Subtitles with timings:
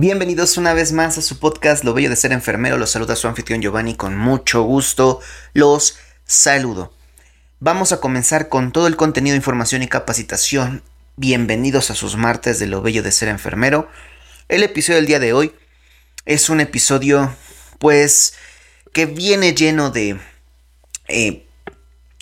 [0.00, 2.78] Bienvenidos una vez más a su podcast Lo Bello de Ser Enfermero.
[2.78, 5.18] Los saluda su anfitrión Giovanni con mucho gusto.
[5.54, 6.94] Los saludo.
[7.58, 10.84] Vamos a comenzar con todo el contenido, información y capacitación.
[11.16, 13.88] Bienvenidos a sus martes de Lo Bello de Ser Enfermero.
[14.48, 15.52] El episodio del día de hoy
[16.26, 17.34] es un episodio,
[17.80, 18.34] pues,
[18.92, 20.16] que viene lleno de,
[21.08, 21.44] eh,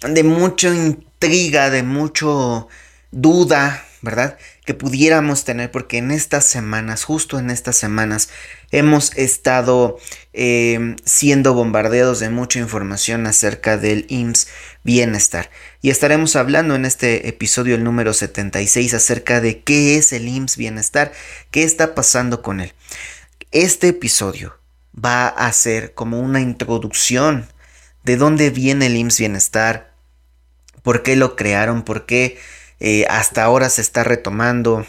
[0.00, 2.68] de mucha intriga, de mucho
[3.10, 4.38] duda, ¿verdad?
[4.66, 8.28] Que pudiéramos tener, porque en estas semanas, justo en estas semanas,
[8.72, 9.98] hemos estado
[10.34, 14.48] eh, siendo bombardeados de mucha información acerca del IMSS
[14.82, 15.50] Bienestar.
[15.80, 20.56] Y estaremos hablando en este episodio, el número 76, acerca de qué es el IMSS
[20.56, 21.12] Bienestar,
[21.50, 22.74] qué está pasando con él.
[23.52, 24.58] Este episodio
[24.92, 27.48] va a ser como una introducción
[28.02, 29.92] de dónde viene el IMSS Bienestar,
[30.82, 32.38] por qué lo crearon, por qué
[32.80, 34.86] eh, hasta ahora se está retomando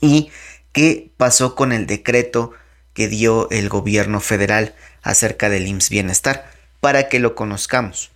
[0.00, 0.30] y
[0.72, 2.52] qué pasó con el decreto
[2.92, 8.10] que dio el gobierno federal acerca del IMSS Bienestar para que lo conozcamos.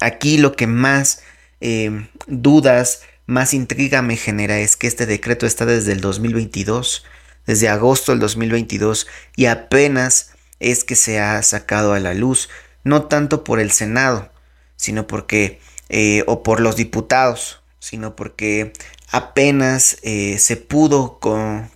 [0.00, 1.22] Aquí lo que más
[1.60, 7.04] eh, dudas, más intriga me genera es que este decreto está desde el 2022,
[7.46, 12.48] desde agosto del 2022 y apenas es que se ha sacado a la luz,
[12.84, 14.30] no tanto por el Senado,
[14.76, 18.72] sino porque eh, o por los diputados, sino porque
[19.10, 21.18] apenas eh, se pudo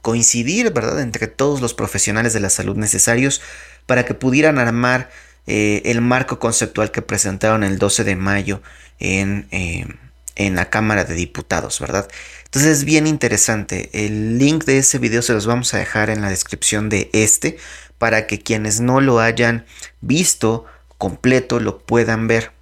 [0.03, 3.41] coincidir, ¿verdad?, entre todos los profesionales de la salud necesarios
[3.87, 5.11] para que pudieran armar
[5.47, 8.63] eh, el marco conceptual que presentaron el 12 de mayo
[8.99, 9.49] en,
[10.37, 12.09] en la Cámara de Diputados, ¿verdad?
[12.45, 13.91] Entonces es bien interesante.
[13.93, 17.59] El link de ese video se los vamos a dejar en la descripción de este
[17.99, 19.67] para que quienes no lo hayan
[20.01, 20.65] visto
[20.99, 22.53] completo lo puedan ver.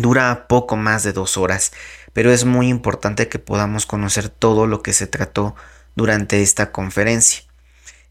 [0.00, 1.72] Dura poco más de dos horas,
[2.12, 5.54] pero es muy importante que podamos conocer todo lo que se trató
[5.94, 7.42] durante esta conferencia.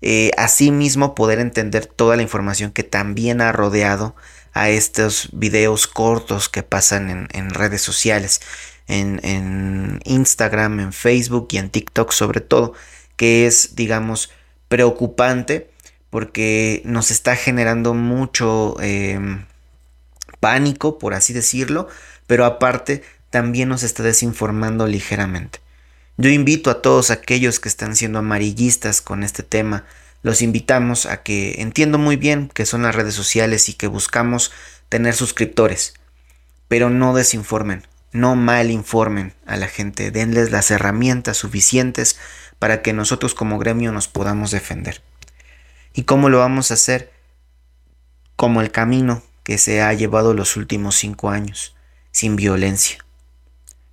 [0.01, 4.15] Eh, asimismo, poder entender toda la información que también ha rodeado
[4.53, 8.41] a estos videos cortos que pasan en, redes sociales,
[8.87, 12.73] en, Instagram, en Facebook y en TikTok sobre todo,
[13.15, 14.31] que es, digamos,
[14.67, 15.71] preocupante
[16.09, 18.75] porque nos está generando mucho...
[18.79, 19.45] Em,
[20.39, 21.87] pánico, por así decirlo,
[22.27, 25.59] pero aparte también nos está desinformando ligeramente.
[26.17, 29.85] Yo invito a todos aquellos que están siendo amarillistas con este tema,
[30.23, 34.51] los invitamos a que entiendo muy bien que son las redes sociales y que buscamos
[34.89, 35.93] tener suscriptores,
[36.67, 42.17] pero no desinformen, no malinformen a la gente, denles las herramientas suficientes
[42.59, 45.03] para que nosotros como gremio nos podamos defender.
[45.93, 47.11] ¿Y cómo lo vamos a hacer?
[48.35, 51.73] Como el camino que se ha llevado los últimos cinco años,
[52.11, 52.97] sin violencia.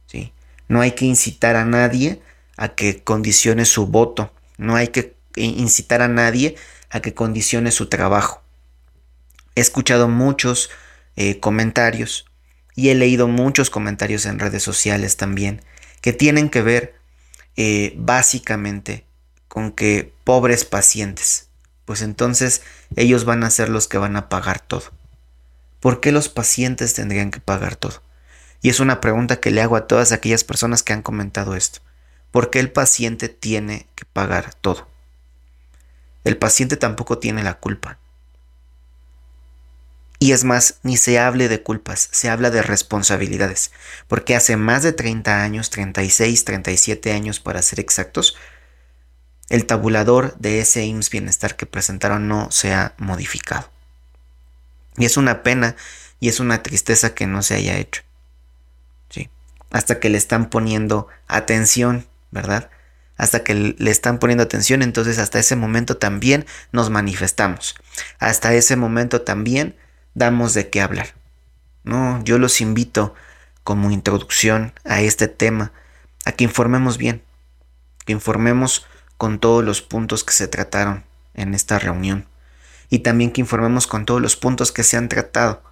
[0.07, 0.33] ¿sí?
[0.67, 2.21] No hay que incitar a nadie
[2.57, 6.57] a que condicione su voto, no hay que incitar a nadie
[6.91, 8.43] a que condicione su trabajo.
[9.55, 10.71] He escuchado muchos
[11.15, 12.25] eh, comentarios
[12.75, 15.63] y he leído muchos comentarios en redes sociales también
[16.01, 16.97] que tienen que ver
[17.55, 19.07] eh, básicamente
[19.47, 21.49] con que pobres pacientes,
[21.85, 22.63] pues entonces
[22.97, 24.91] ellos van a ser los que van a pagar todo.
[25.85, 28.03] ¿Por qué los pacientes tendrían que pagar todo?
[28.63, 31.81] Y es una pregunta que le hago a todas aquellas personas que han comentado esto.
[32.31, 34.89] ¿Por qué el paciente tiene que pagar todo?
[36.25, 37.99] El paciente tampoco tiene la culpa.
[40.19, 43.71] Y es más, ni se hable de culpas, se habla de responsabilidades,
[44.09, 48.39] porque hace más de 30 años, 36, 37 años para ser exactos,
[49.51, 53.74] el tabulador de ese IMSS bienestar que presentaron no se ha modificado.
[54.97, 55.77] Y es una pena
[56.21, 58.03] y es una tristeza que no se haya hecho.
[59.11, 59.31] ¿sí?
[59.71, 62.71] Hasta que le están poniendo atención, ¿verdad?
[63.17, 67.75] Hasta que le están poniendo atención, entonces hasta ese momento también nos manifestamos.
[68.19, 69.77] Hasta ese momento también
[70.15, 71.15] damos de qué hablar.
[71.85, 73.15] No, yo los invito
[73.63, 75.73] como introducción a este tema
[76.25, 77.23] a que informemos bien,
[78.05, 78.87] que informemos
[79.17, 81.05] con todos los puntos que se trataron
[81.35, 82.27] en esta reunión
[82.91, 85.63] y también que informemos con todos los puntos que se han tratado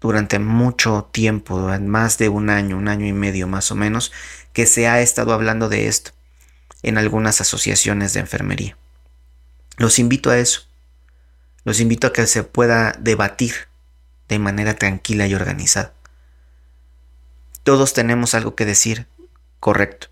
[0.00, 4.12] durante mucho tiempo, más de un año, un año y medio más o menos,
[4.52, 6.12] que se ha estado hablando de esto
[6.82, 8.76] en algunas asociaciones de enfermería.
[9.76, 10.62] Los invito a eso.
[11.64, 13.54] Los invito a que se pueda debatir
[14.28, 15.92] de manera tranquila y organizada.
[17.62, 19.06] Todos tenemos algo que decir,
[19.58, 20.08] correcto,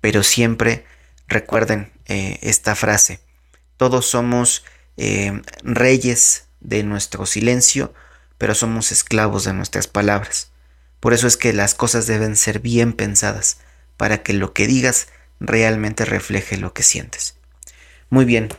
[0.00, 0.86] pero siempre
[1.26, 3.20] recuerden eh, esta frase.
[3.76, 4.64] Todos somos
[4.96, 7.92] eh, reyes de nuestro silencio,
[8.38, 10.50] pero somos esclavos de nuestras palabras.
[11.00, 13.58] Por eso es que las cosas deben ser bien pensadas,
[13.96, 15.08] para que lo que digas
[15.40, 17.36] realmente refleje lo que sientes.
[18.10, 18.50] Muy bien,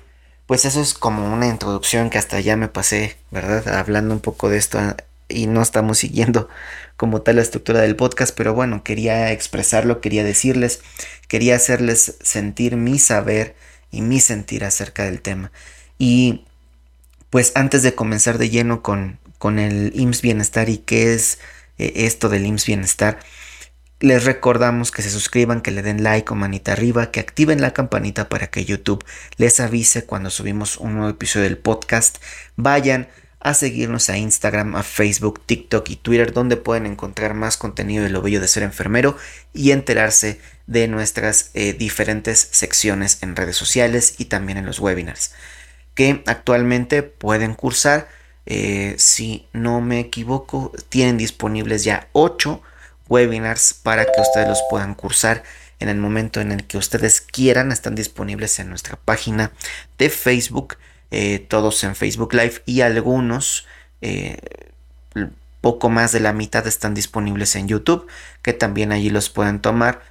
[0.46, 3.68] pues eso es como una introducción que hasta ya me pasé, ¿verdad?
[3.76, 4.98] Hablando un poco de esto ah,
[5.30, 6.50] y no estamos siguiendo
[6.98, 10.82] como tal la estructura del podcast, pero bueno, quería expresarlo, quería decirles,
[11.28, 13.56] quería hacerles sentir mi saber
[13.92, 15.52] y mi sentir acerca del tema.
[15.98, 16.46] Y
[17.30, 21.40] pues antes de comenzar de lleno con, con el IMSS Bienestar y qué es
[21.78, 23.20] eh, esto del IMSS Bienestar,
[24.00, 27.72] les recordamos que se suscriban, que le den like o manita arriba, que activen la
[27.72, 29.04] campanita para que YouTube
[29.38, 32.18] les avise cuando subimos un nuevo episodio del podcast.
[32.58, 33.08] Vayan
[33.40, 38.10] a seguirnos a Instagram, a Facebook, TikTok y Twitter, donde pueden encontrar más contenido de
[38.10, 39.18] lo bello de ser enfermero
[39.54, 45.32] y enterarse de nuestras eh, diferentes secciones en redes sociales y también en los webinars
[45.96, 48.08] que actualmente pueden cursar.
[48.46, 52.62] Eh, si no me equivoco, tienen disponibles ya 8
[53.08, 55.44] webinars para que ustedes los puedan cursar
[55.80, 57.72] en el momento en el que ustedes quieran.
[57.72, 59.52] Están disponibles en nuestra página
[59.98, 60.78] de Facebook,
[61.12, 63.68] eh, todos en Facebook Live y algunos,
[64.02, 64.38] eh,
[65.62, 68.08] poco más de la mitad están disponibles en YouTube,
[68.42, 70.02] que también allí los pueden tomar.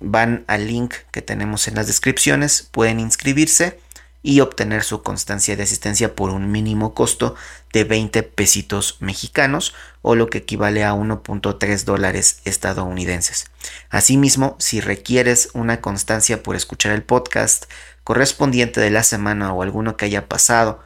[0.00, 3.78] Van al link que tenemos en las descripciones, pueden inscribirse
[4.26, 7.34] y obtener su constancia de asistencia por un mínimo costo
[7.74, 13.44] de 20 pesitos mexicanos o lo que equivale a 1.3 dólares estadounidenses.
[13.90, 17.66] Asimismo, si requieres una constancia por escuchar el podcast
[18.02, 20.80] correspondiente de la semana o alguno que haya pasado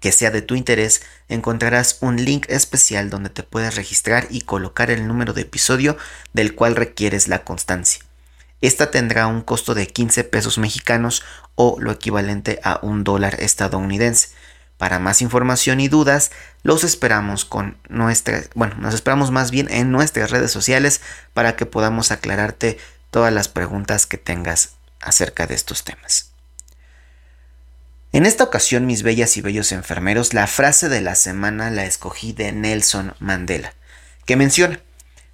[0.00, 4.90] que sea de tu interés, encontrarás un link especial donde te puedes registrar y colocar
[4.90, 5.96] el número de episodio
[6.34, 8.05] del cual requieres la constancia.
[8.60, 11.22] Esta tendrá un costo de 15 pesos mexicanos
[11.54, 14.28] o lo equivalente a un dólar estadounidense.
[14.78, 16.30] Para más información y dudas,
[16.62, 21.00] los esperamos con nuestras, bueno, nos esperamos más bien en nuestras redes sociales
[21.32, 22.78] para que podamos aclararte
[23.10, 26.32] todas las preguntas que tengas acerca de estos temas.
[28.12, 32.32] En esta ocasión, mis bellas y bellos enfermeros, la frase de la semana la escogí
[32.32, 33.74] de Nelson Mandela,
[34.24, 34.80] que menciona,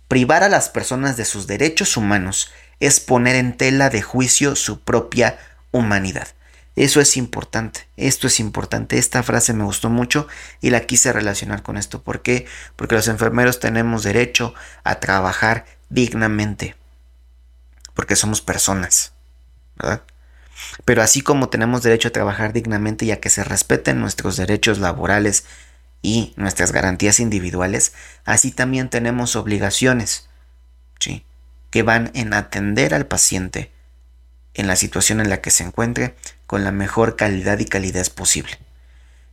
[0.08, 4.80] privar a las personas de sus derechos humanos es poner en tela de juicio su
[4.80, 5.38] propia
[5.70, 6.28] humanidad.
[6.74, 8.98] Eso es importante, esto es importante.
[8.98, 10.26] Esta frase me gustó mucho
[10.60, 12.02] y la quise relacionar con esto.
[12.02, 12.46] ¿Por qué?
[12.76, 16.74] Porque los enfermeros tenemos derecho a trabajar dignamente.
[17.92, 19.12] Porque somos personas,
[19.76, 20.02] ¿verdad?
[20.84, 24.78] Pero así como tenemos derecho a trabajar dignamente y a que se respeten nuestros derechos
[24.78, 25.44] laborales
[26.00, 27.92] y nuestras garantías individuales,
[28.24, 30.28] así también tenemos obligaciones.
[30.98, 31.26] ¿sí?
[31.72, 33.72] Que van en atender al paciente
[34.54, 36.14] en la situación en la que se encuentre
[36.46, 38.58] con la mejor calidad y calidez posible.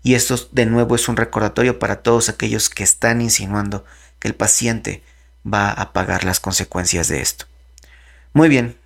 [0.04, 3.84] Y esto de nuevo es un recordatorio para todos aquellos que están insinuando
[4.20, 5.04] que el paciente
[5.46, 7.46] va a pagar las consecuencias de esto.
[8.32, 8.78] Muy bien.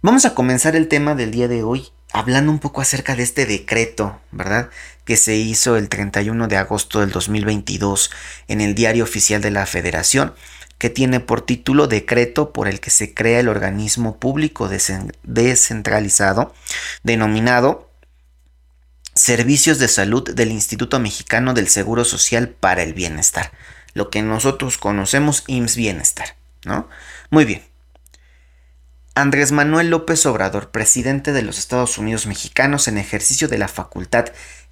[0.00, 3.44] Vamos a comenzar el tema del día de hoy hablando un poco acerca de este
[3.44, 4.70] decreto, ¿verdad?
[5.04, 8.10] Que se hizo el 31 de agosto del 2022
[8.46, 10.32] en el Diario Oficial de la Federación
[10.78, 16.54] que tiene por título Decreto por el que se crea el organismo público descentralizado
[17.02, 17.90] denominado
[19.14, 23.50] Servicios de Salud del Instituto Mexicano del Seguro Social para el Bienestar,
[23.92, 26.88] lo que nosotros conocemos IMSS Bienestar, ¿no?
[27.30, 27.64] Muy bien.
[29.16, 34.26] Andrés Manuel López Obrador, presidente de los Estados Unidos mexicanos en ejercicio de la facultad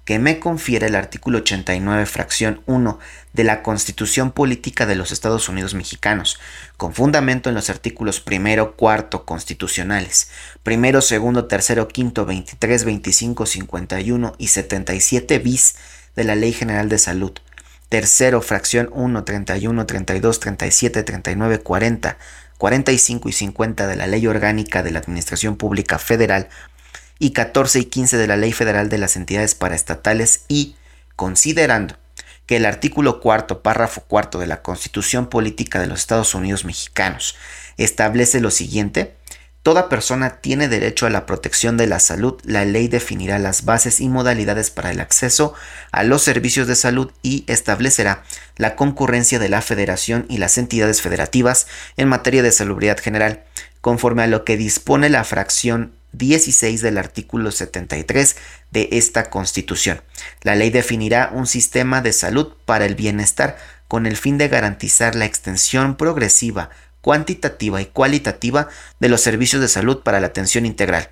[0.07, 2.97] que me confiere el artículo 89, fracción 1
[3.33, 6.39] de la Constitución Política de los Estados Unidos Mexicanos,
[6.77, 10.29] con fundamento en los artículos primero, cuarto constitucionales,
[10.63, 15.75] primero, segundo, tercero, quinto, 23, 25, 51 y 77 bis
[16.15, 17.33] de la Ley General de Salud,
[17.89, 22.17] tercero, fracción 1, 31, 32, 37, 39, 40,
[22.57, 26.47] 45 y 50 de la Ley Orgánica de la Administración Pública Federal
[27.19, 30.75] y 14 y 15 de la Ley Federal de las Entidades Paraestatales y,
[31.15, 31.95] considerando
[32.45, 37.35] que el artículo cuarto, párrafo cuarto de la Constitución Política de los Estados Unidos Mexicanos
[37.77, 39.17] establece lo siguiente,
[39.67, 42.39] Toda persona tiene derecho a la protección de la salud.
[42.45, 45.55] La ley definirá las bases y modalidades para el acceso
[45.91, 48.23] a los servicios de salud y establecerá
[48.55, 53.43] la concurrencia de la federación y las entidades federativas en materia de salubridad general,
[53.81, 58.35] conforme a lo que dispone la fracción 16 del artículo 73
[58.71, 60.01] de esta Constitución.
[60.41, 65.15] La ley definirá un sistema de salud para el bienestar con el fin de garantizar
[65.15, 66.69] la extensión progresiva,
[67.01, 68.67] cuantitativa y cualitativa
[68.99, 71.09] de los servicios de salud para la atención integral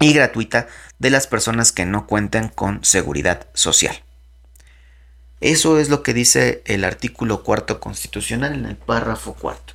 [0.00, 0.66] y gratuita
[0.98, 4.02] de las personas que no cuentan con seguridad social.
[5.40, 9.74] Eso es lo que dice el artículo cuarto constitucional en el párrafo cuarto.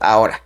[0.00, 0.42] Ahora,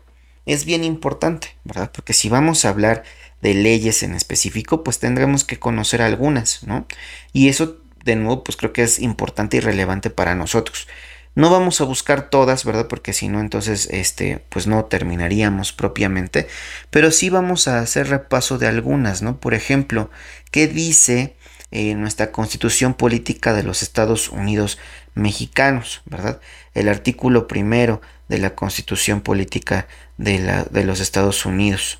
[0.48, 1.90] es bien importante, ¿verdad?
[1.94, 3.04] Porque si vamos a hablar
[3.42, 6.86] de leyes en específico, pues tendremos que conocer algunas, ¿no?
[7.34, 10.88] Y eso, de nuevo, pues creo que es importante y relevante para nosotros.
[11.34, 12.88] No vamos a buscar todas, ¿verdad?
[12.88, 16.48] Porque si no, entonces, este, pues no terminaríamos propiamente.
[16.90, 19.38] Pero sí vamos a hacer repaso de algunas, ¿no?
[19.38, 20.10] Por ejemplo,
[20.50, 21.36] ¿qué dice
[21.70, 24.78] eh, nuestra constitución política de los Estados Unidos
[25.14, 26.40] mexicanos, ¿verdad?
[26.72, 31.98] El artículo primero de la constitución política de, la, de los Estados Unidos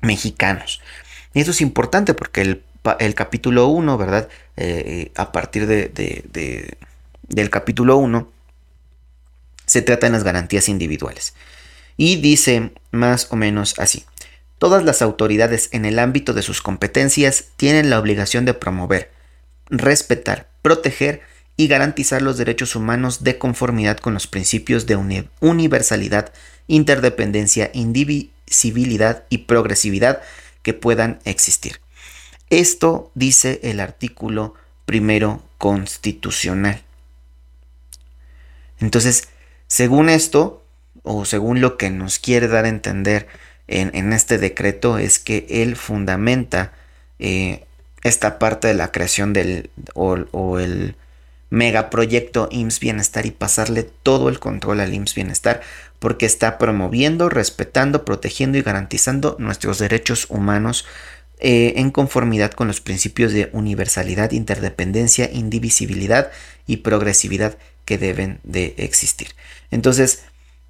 [0.00, 0.80] mexicanos.
[1.32, 2.62] Y eso es importante porque el,
[2.98, 4.28] el capítulo 1, ¿verdad?
[4.56, 6.76] Eh, a partir de, de,
[7.22, 8.30] del capítulo 1,
[9.66, 11.34] se trata de las garantías individuales.
[11.96, 14.04] Y dice más o menos así.
[14.58, 19.10] Todas las autoridades en el ámbito de sus competencias tienen la obligación de promover,
[19.68, 21.22] respetar, proteger
[21.56, 24.96] y garantizar los derechos humanos de conformidad con los principios de
[25.40, 26.32] universalidad,
[26.66, 30.20] interdependencia, indivisibilidad y progresividad
[30.62, 31.80] que puedan existir.
[32.50, 36.82] Esto dice el artículo primero constitucional.
[38.80, 39.28] Entonces,
[39.66, 40.64] según esto,
[41.02, 43.28] o según lo que nos quiere dar a entender
[43.66, 46.72] en, este decreto, es que él fundamenta
[47.18, 47.64] eh,
[48.02, 50.96] esta parte de la creación del o, el
[51.50, 55.60] megaproyecto IMSS Bienestar y pasarle todo el control al IMSS Bienestar
[55.98, 60.84] porque está promoviendo, respetando, protegiendo y garantizando nuestros derechos humanos
[61.40, 66.30] eh, en conformidad con los principios de universalidad, interdependencia, indivisibilidad
[66.66, 69.28] y progresividad que deben de existir.
[69.70, 70.24] Entonces,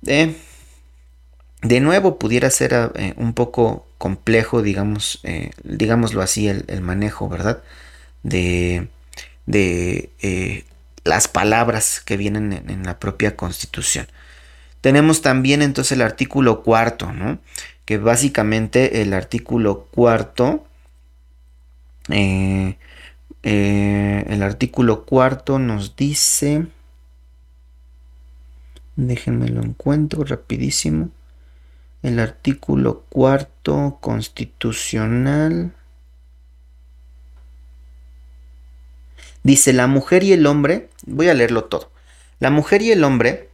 [0.07, 0.35] eh,
[1.63, 5.21] de nuevo pudiera ser eh, un poco complejo, digamos,
[5.63, 7.63] digámoslo así, el, manejo, ¿verdad?
[8.23, 8.89] De,
[9.47, 10.65] de
[11.05, 14.07] las palabras que vienen en, la propia constitución.
[14.81, 17.39] Tenemos también entonces el artículo cuarto, ¿no?
[17.85, 20.67] Que básicamente el artículo cuarto,
[22.09, 22.77] el
[24.43, 26.67] artículo cuarto nos dice...
[28.97, 31.11] Déjenme lo encuentro rapidísimo.
[32.03, 35.73] El artículo cuarto constitucional.
[39.45, 41.93] Dice la mujer y el hombre, voy a leerlo todo.
[42.41, 43.51] La mujer y el hombre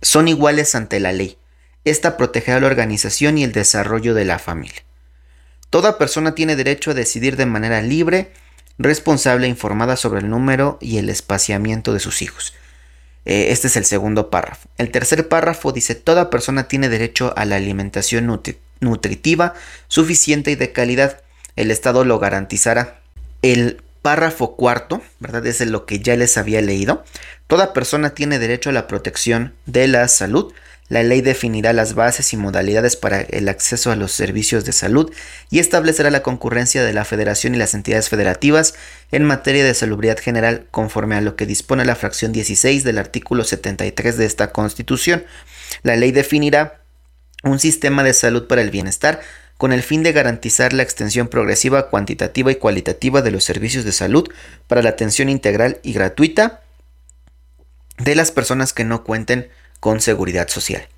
[0.00, 1.36] son iguales ante la ley.
[1.84, 4.84] Esta protegerá la organización y el desarrollo de la familia.
[5.70, 8.32] Toda persona tiene derecho a decidir de manera libre,
[8.78, 12.54] responsable e informada sobre el número y el espaciamiento de sus hijos.
[13.24, 14.68] Eh, este es el segundo párrafo.
[14.78, 18.40] El tercer párrafo dice, toda persona tiene derecho a la alimentación
[18.80, 19.54] nutritiva,
[19.88, 21.22] suficiente y de calidad.
[21.56, 23.00] El Estado lo garantizará.
[23.42, 25.46] El párrafo cuarto, ¿verdad?
[25.46, 27.04] Es lo que ya les había leído.
[27.46, 30.52] Toda persona tiene derecho a la protección de la salud,
[30.92, 35.10] la ley definirá las bases y modalidades para el acceso a los servicios de salud
[35.48, 38.74] y establecerá la concurrencia de la Federación y las entidades federativas
[39.10, 43.42] en materia de salubridad general conforme a lo que dispone la fracción 16 del artículo
[43.42, 45.24] 73 de esta Constitución.
[45.82, 46.82] La ley definirá
[47.42, 49.22] un sistema de salud para el bienestar
[49.62, 53.92] con el fin de garantizar la extensión progresiva, cuantitativa y cualitativa de los servicios de
[53.92, 54.28] salud
[54.66, 56.62] para la atención integral y gratuita
[57.96, 60.88] de las personas que no cuenten con seguridad social.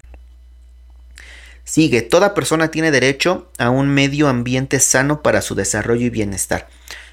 [1.65, 6.67] Sigue, toda persona tiene derecho a un medio ambiente sano para su desarrollo y bienestar.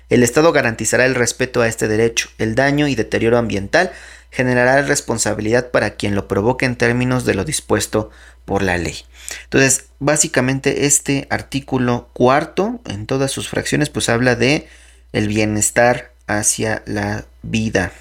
[0.08, 2.30] El Estado garantizará el respeto a este derecho.
[2.38, 3.92] El daño y deterioro ambiental
[4.32, 8.10] generará responsabilidad para quien lo provoque en términos de lo dispuesto
[8.46, 8.96] por la ley.
[9.44, 14.68] Entonces, básicamente este artículo cuarto, en todas sus fracciones, pues habla de
[15.14, 17.92] el bienestar hacia la vida,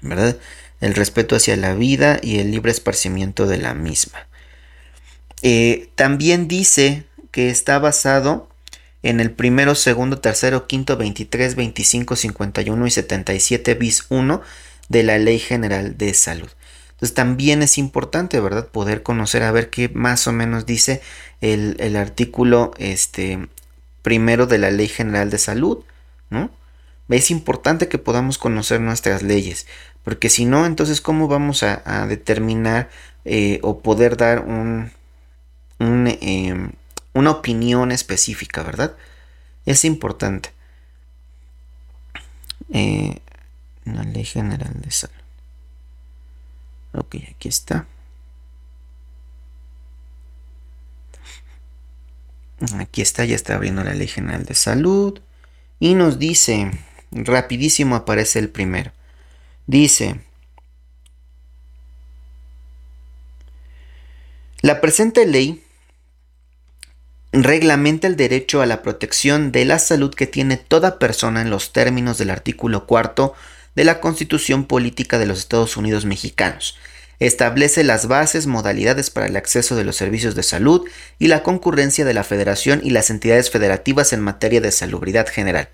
[0.00, 0.36] ¿verdad?
[0.80, 4.26] el respeto hacia la vida y el libre esparcimiento de la misma.
[5.42, 8.48] Eh, también dice que está basado
[9.02, 14.42] en el primero, segundo, tercero, quinto, 23, 25, 51 y 77 bis 1
[14.88, 16.48] de la Ley General de Salud.
[16.90, 18.68] Entonces también es importante, ¿verdad?
[18.68, 21.02] Poder conocer a ver qué más o menos dice
[21.40, 23.48] el, el artículo este,
[24.02, 25.84] primero de la Ley General de Salud,
[26.30, 26.50] ¿no?
[27.08, 29.66] Es importante que podamos conocer nuestras leyes,
[30.04, 32.88] porque si no, entonces, ¿cómo vamos a, determinar
[33.24, 34.92] eh, o poder dar un,
[35.78, 36.72] em,
[37.12, 38.96] una opinión específica, verdad?
[39.66, 40.50] Es importante.
[42.72, 43.18] Eh,
[43.86, 45.14] la ley general de salud.
[46.92, 47.86] Ok, aquí está.
[52.78, 55.20] Aquí está, ya está abriendo la ley general de salud.
[55.80, 56.70] Y nos dice,
[57.10, 58.92] rapidísimo aparece el primero.
[59.66, 60.20] Dice,
[64.66, 65.62] La presente ley
[67.30, 71.72] reglamenta el derecho a la protección de la salud que tiene toda persona en los
[71.72, 73.34] términos del artículo cuarto
[73.76, 76.76] de la Constitución Política de los Estados Unidos Mexicanos.
[77.20, 80.86] Establece las bases, modalidades para el acceso de los servicios de salud
[81.18, 85.68] y la concurrencia de la Federación y las entidades federativas en materia de salubridad general.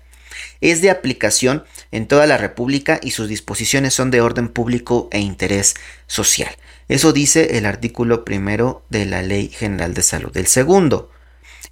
[0.61, 5.19] Es de aplicación en toda la República y sus disposiciones son de orden público e
[5.19, 5.75] interés
[6.07, 6.55] social.
[6.87, 10.35] Eso dice el artículo primero de la Ley General de Salud.
[10.35, 11.09] El segundo,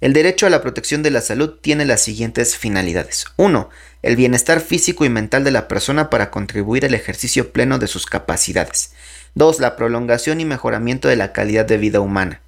[0.02, 3.26] el derecho a la protección de la salud tiene las siguientes finalidades.
[3.36, 3.70] 1.
[4.02, 8.06] El bienestar físico y mental de la persona para contribuir al ejercicio pleno de sus
[8.06, 8.94] capacidades.
[9.36, 9.60] 2.
[9.60, 12.40] La prolongación y mejoramiento de la calidad de vida humana.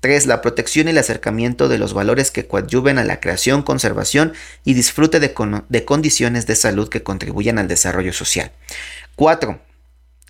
[0.00, 0.26] 3.
[0.26, 4.32] La protección y el acercamiento de los valores que coadyuven a la creación, conservación
[4.64, 5.32] y disfrute de,
[5.84, 8.50] condiciones de salud que contribuyan al desarrollo social.
[9.14, 9.60] 4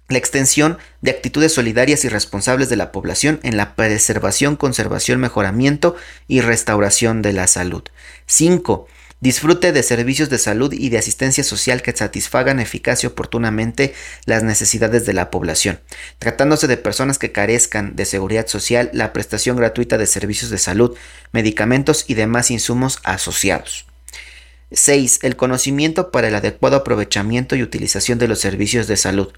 [0.08, 5.96] la extensión de actitudes solidarias y responsables de la población en la preservación, conservación, mejoramiento
[6.28, 7.82] y restauración de la salud.
[8.26, 8.86] 5.
[9.18, 13.94] Disfrute de servicios de salud y de asistencia social que satisfagan eficaz y oportunamente
[14.26, 15.80] las necesidades de la población.
[16.18, 20.96] Tratándose de personas que carezcan de seguridad social, la prestación gratuita de servicios de salud,
[21.32, 23.86] medicamentos y demás insumos asociados.
[24.70, 25.20] 6.
[25.22, 29.32] El conocimiento para el adecuado aprovechamiento y utilización de los servicios de salud.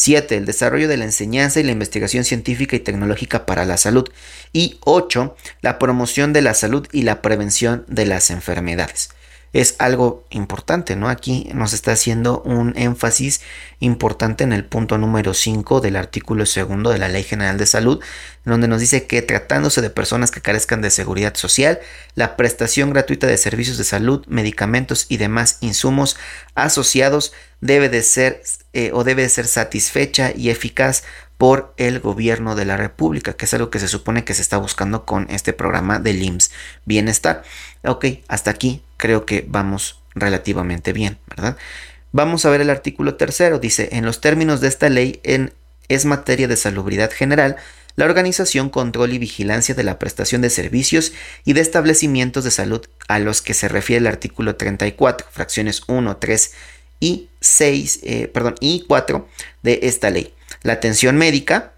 [0.00, 0.34] 7.
[0.34, 4.08] El desarrollo de la enseñanza y la investigación científica y tecnológica para la salud.
[4.50, 5.36] Y 8.
[5.60, 9.10] La promoción de la salud y la prevención de las enfermedades
[9.52, 11.08] es algo importante, ¿no?
[11.08, 13.40] Aquí nos está haciendo un énfasis
[13.80, 18.00] importante en el punto número 5 del artículo segundo de la Ley General de Salud,
[18.44, 21.80] donde nos dice que tratándose de personas que carezcan de seguridad social,
[22.14, 26.16] la prestación gratuita de servicios de salud, medicamentos y demás insumos
[26.54, 31.02] asociados debe de ser eh, o debe de ser satisfecha y eficaz
[31.38, 34.58] por el gobierno de la República, que es algo que se supone que se está
[34.58, 36.50] buscando con este programa del IMSS
[36.84, 37.42] Bienestar.
[37.82, 41.56] Ok, hasta aquí creo que vamos relativamente bien, ¿verdad?
[42.12, 43.58] Vamos a ver el artículo tercero.
[43.58, 45.52] Dice, en los términos de esta ley en,
[45.88, 47.56] es materia de salubridad general,
[47.96, 51.12] la organización, control y vigilancia de la prestación de servicios
[51.44, 56.16] y de establecimientos de salud a los que se refiere el artículo 34, fracciones 1,
[56.16, 56.52] 3
[57.00, 59.26] y 6, eh, perdón, y 4
[59.62, 60.34] de esta ley.
[60.62, 61.72] La atención médica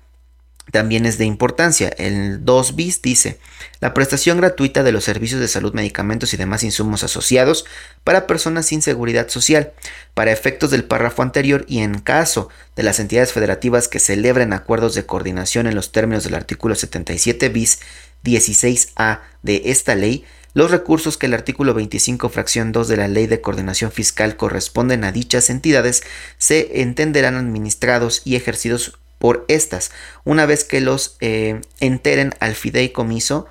[0.70, 1.88] también es de importancia.
[1.88, 3.38] El 2 bis dice,
[3.80, 7.64] la prestación gratuita de los servicios de salud, medicamentos y demás insumos asociados
[8.04, 9.72] para personas sin seguridad social.
[10.14, 14.94] Para efectos del párrafo anterior y en caso de las entidades federativas que celebren acuerdos
[14.94, 17.80] de coordinación en los términos del artículo 77 bis
[18.24, 23.26] 16a de esta ley, los recursos que el artículo 25 fracción 2 de la Ley
[23.26, 26.02] de Coordinación Fiscal corresponden a dichas entidades
[26.36, 29.92] se entenderán administrados y ejercidos por estas,
[30.24, 33.46] una vez que los eh, enteren al fideicomiso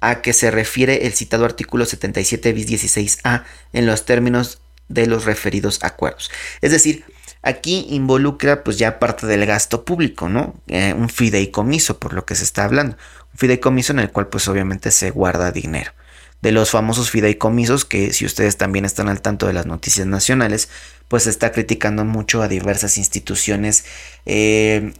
[0.00, 5.24] a que se refiere el citado artículo 77 bis 16a en los términos de los
[5.24, 6.32] referidos acuerdos.
[6.60, 7.04] Es decir,
[7.42, 10.56] aquí involucra pues ya parte del gasto público, ¿no?
[10.66, 12.96] Eh, un fideicomiso por lo que se está hablando.
[13.32, 15.92] Un fideicomiso en el cual pues obviamente se guarda dinero
[16.42, 20.68] de los famosos fideicomisos, que si ustedes también están al tanto de las noticias nacionales,
[21.08, 23.84] pues está criticando mucho a diversas instituciones
[24.26, 24.92] eh,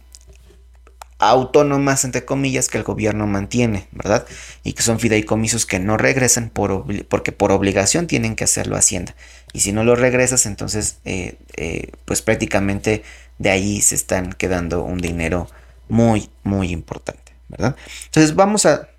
[1.19, 4.25] autónomas, entre comillas, que el gobierno mantiene, ¿verdad?
[4.63, 9.15] Y que son fideicomisos que no regresan por porque por obligación tienen que hacerlo Hacienda.
[9.53, 13.03] Y si no lo regresas, entonces, eh, eh, pues prácticamente
[13.39, 15.49] de ahí se están quedando un dinero
[15.89, 17.75] muy, muy importante, ¿verdad?
[18.05, 18.89] Entonces vamos a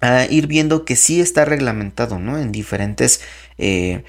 [0.00, 2.38] a ir viendo que sí está reglamentado, ¿no?
[2.38, 3.20] En diferentes
[3.58, 4.04] eh,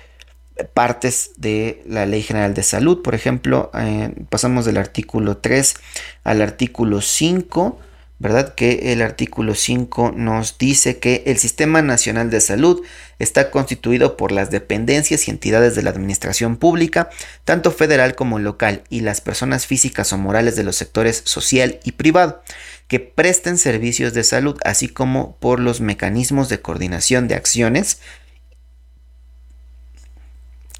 [0.73, 3.01] partes de la Ley General de Salud.
[3.01, 5.75] Por ejemplo, eh, pasamos del artículo 3
[6.23, 7.79] al artículo 5,
[8.19, 8.53] ¿verdad?
[8.53, 12.83] Que el artículo 5 nos dice que el Sistema Nacional de Salud
[13.17, 17.09] está constituido por las dependencias y entidades de la administración pública,
[17.45, 21.93] tanto federal como local, y las personas físicas o morales de los sectores social y
[21.93, 22.41] privado
[22.89, 27.99] que presten servicios de salud, así como por los mecanismos de coordinación de acciones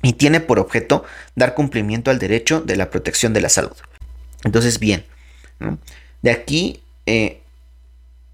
[0.01, 3.77] y tiene por objeto dar cumplimiento al derecho de la protección de la salud.
[4.43, 5.05] Entonces, bien,
[6.23, 7.41] de aquí eh,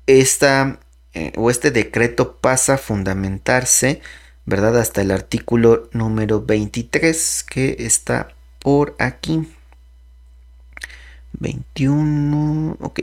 [0.08, 0.80] esta,
[1.14, 4.02] eh, o este decreto pasa a fundamentarse,
[4.46, 4.80] ¿verdad?
[4.80, 9.50] Hasta el artículo número 23 que está por aquí.
[11.34, 13.02] 21, ok.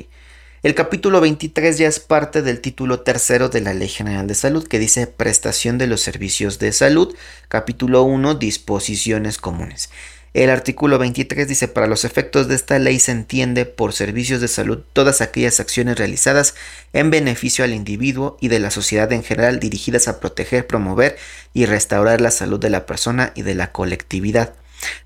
[0.63, 4.65] El capítulo 23 ya es parte del título tercero de la Ley General de Salud
[4.65, 7.17] que dice prestación de los servicios de salud.
[7.49, 9.91] Capítulo 1 disposiciones comunes.
[10.35, 14.47] El artículo 23 dice, para los efectos de esta ley se entiende por servicios de
[14.47, 16.55] salud todas aquellas acciones realizadas
[16.93, 21.17] en beneficio al individuo y de la sociedad en general dirigidas a proteger, promover
[21.53, 24.55] y restaurar la salud de la persona y de la colectividad.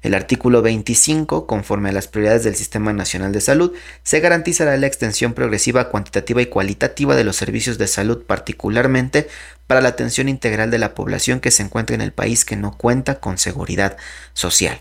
[0.03, 4.87] El artículo 25, conforme a las prioridades del Sistema Nacional de Salud, se garantizará la
[4.87, 9.29] extensión progresiva, cuantitativa y cualitativa de los servicios de salud, particularmente
[9.67, 12.77] para la atención integral de la población que se encuentra en el país que no
[12.77, 13.97] cuenta con seguridad
[14.33, 14.81] social.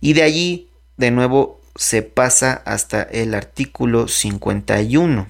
[0.00, 5.28] Y de allí, de nuevo, se pasa hasta el artículo 51.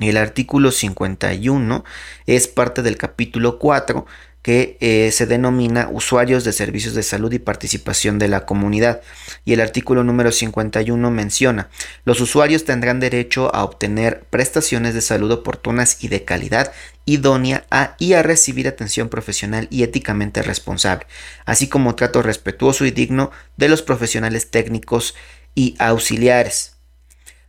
[0.00, 1.84] El artículo 51
[2.26, 4.06] es parte del capítulo 4
[4.44, 9.00] que eh, se denomina usuarios de servicios de salud y participación de la comunidad.
[9.46, 11.70] Y el artículo número 51 menciona,
[12.04, 16.72] los usuarios tendrán derecho a obtener prestaciones de salud oportunas y de calidad
[17.06, 21.06] idónea a y a recibir atención profesional y éticamente responsable,
[21.46, 25.14] así como trato respetuoso y digno de los profesionales técnicos
[25.54, 26.73] y auxiliares.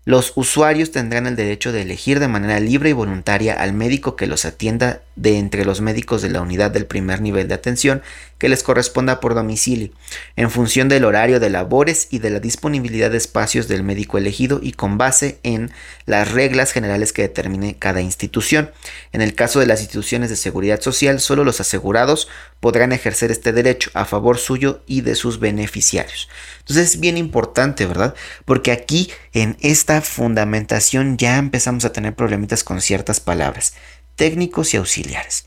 [0.06, 4.28] Los usuarios tendrán el derecho de elegir de manera libre y voluntaria al médico que
[4.28, 8.04] los atienda de entre los médicos de la unidad del primer nivel de atención
[8.38, 9.92] que les corresponda por domicilio,
[10.36, 14.60] en función del horario de labores y de la disponibilidad de espacios del médico elegido
[14.62, 15.72] y con base en
[16.06, 18.72] las reglas generales que determine cada institución.
[19.14, 22.28] En el caso de las instituciones de seguridad social, solo los asegurados
[22.60, 26.30] podrán ejercer este derecho a favor suyo y de sus beneficiarios.
[26.60, 28.16] Entonces es bien importante, ¿verdad?
[28.44, 33.74] Porque aquí en esta fundamentación ya empezamos a tener problemitas con ciertas palabras,
[34.16, 35.46] técnicos y auxiliares.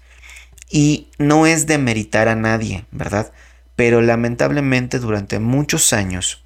[0.70, 3.32] Y no es de meritar a nadie, ¿verdad?
[3.76, 6.44] Pero lamentablemente durante muchos años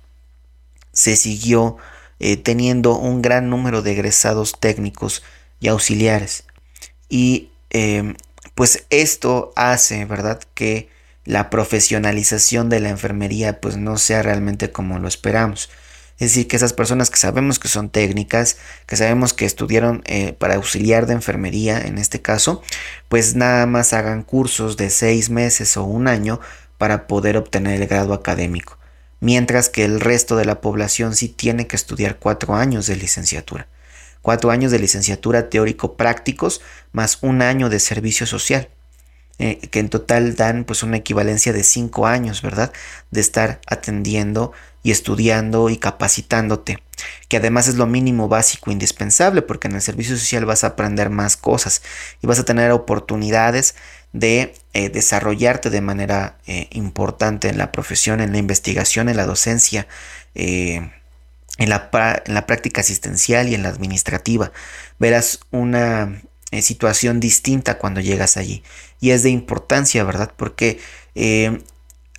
[0.92, 1.78] se siguió
[2.20, 5.22] eh, teniendo un gran número de egresados técnicos
[5.58, 6.44] y auxiliares.
[7.08, 8.14] Y em,
[8.54, 10.40] pues esto hace, ¿verdad?
[10.54, 10.88] Que
[11.24, 15.70] la profesionalización de la enfermería pues no sea realmente como lo esperamos.
[16.18, 20.34] Es decir, que esas personas que sabemos que son técnicas, que sabemos que estudiaron eh,
[20.34, 22.62] para auxiliar de enfermería en este caso,
[23.08, 26.40] pues nada más hagan cursos de seis meses o un año
[26.78, 28.78] para poder obtener el grado académico.
[29.20, 33.68] Mientras que el resto de la población sí tiene que estudiar cuatro años de licenciatura.
[34.20, 36.60] Cuatro años de licenciatura teórico-prácticos
[36.92, 38.68] más un año de servicio social.
[39.38, 42.72] Eh, que en total dan pues una equivalencia de cinco años, ¿verdad?
[43.10, 46.82] De estar atendiendo y estudiando y capacitándote,
[47.28, 51.10] que además es lo mínimo básico indispensable porque en el servicio social vas a aprender
[51.10, 51.82] más cosas
[52.20, 53.74] y vas a tener oportunidades
[54.12, 59.26] de eh, desarrollarte de manera eh, importante en la profesión, en la investigación, en la
[59.26, 59.86] docencia,
[60.34, 60.90] en,
[61.58, 61.90] la,
[62.24, 64.52] en la práctica asistencial y en la administrativa.
[64.98, 66.22] Verás una
[66.60, 68.62] situación distinta cuando llegas allí.
[69.00, 70.32] Y es de importancia, ¿verdad?
[70.36, 70.78] Porque
[71.14, 71.62] eh,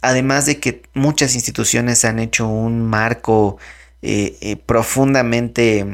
[0.03, 3.57] además de que muchas instituciones han hecho un marco
[4.01, 5.85] eh, eh, profundamente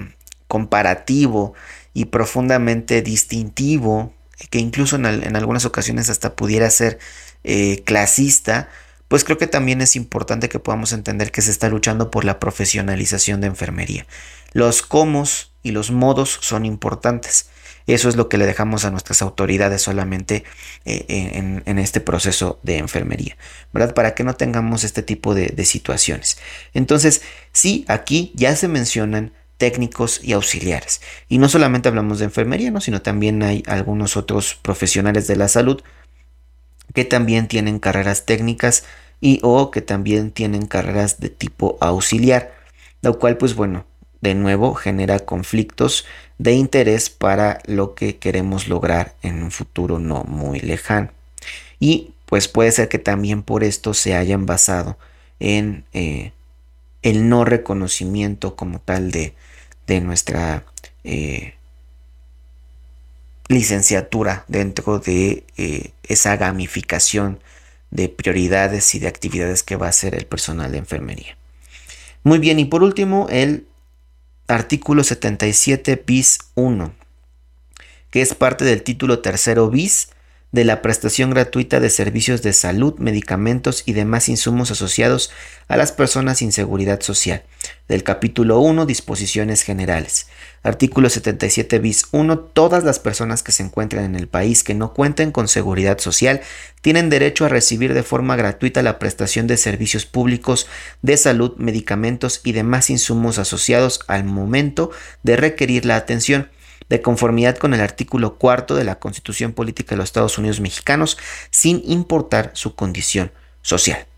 [0.48, 1.54] comparativo
[1.93, 4.13] y profundamente distintivo,
[4.50, 7.00] que incluso en, algunas ocasiones hasta pudiera ser
[7.86, 8.69] clasista,
[9.08, 12.39] pues creo que también es importante que podamos entender que se está luchando por la
[12.39, 14.06] profesionalización de enfermería.
[14.52, 15.24] Los cómo
[15.63, 17.50] y los modos son importantes.
[17.93, 20.43] Eso es lo que le dejamos a nuestras autoridades solamente
[20.86, 23.38] eh, en, este proceso de enfermería,
[23.73, 23.93] ¿verdad?
[23.93, 26.38] Para que no tengamos este tipo de, de situaciones.
[26.73, 27.21] Entonces,
[27.52, 31.02] sí, aquí ya se mencionan técnicos y auxiliares.
[31.28, 32.80] Y no solamente hablamos de enfermería, ¿no?
[32.80, 35.84] sino también hay algunos otros profesionales de la salud
[36.93, 38.86] que también tienen carreras técnicas
[39.21, 42.54] y o que también tienen carreras de tipo auxiliar,
[43.02, 43.86] lo cual pues bueno,
[44.22, 46.06] de nuevo genera conflictos
[46.38, 51.12] de interés para lo que queremos lograr en un futuro no muy lejano.
[51.80, 54.98] Y pues puede ser que también por esto se hayan basado
[55.40, 56.32] en eh,
[57.02, 59.34] el no reconocimiento como tal de,
[59.88, 60.66] de nuestra
[61.04, 61.56] eh,
[63.48, 67.40] licenciatura dentro de eh, esa gamificación
[67.90, 71.38] de prioridades y de actividades que va a hacer el personal de enfermería.
[72.24, 73.66] Muy bien, y por último, el
[74.50, 76.94] artículo 77 bis 1,
[78.10, 80.10] que es parte del título tercero bis
[80.52, 85.32] de la prestación gratuita de servicios de salud, medicamentos y demás insumos asociados
[85.68, 87.44] a las personas sin seguridad social.
[87.89, 90.28] Del capítulo 1, disposiciones generales.
[90.62, 92.38] Artículo 77 bis 1.
[92.38, 96.41] Todas las personas que se encuentran en el país que no cuenten con seguridad social
[96.82, 100.67] tienen derecho a recibir de forma gratuita la prestación de servicios públicos
[101.02, 104.91] de salud, medicamentos y demás insumos asociados al momento
[105.23, 106.52] de requerir la atención
[106.89, 111.17] de conformidad con el artículo cuarto de la Constitución Política de los Estados Unidos Mexicanos,
[111.49, 113.32] sin importar su condición
[113.63, 114.09] social.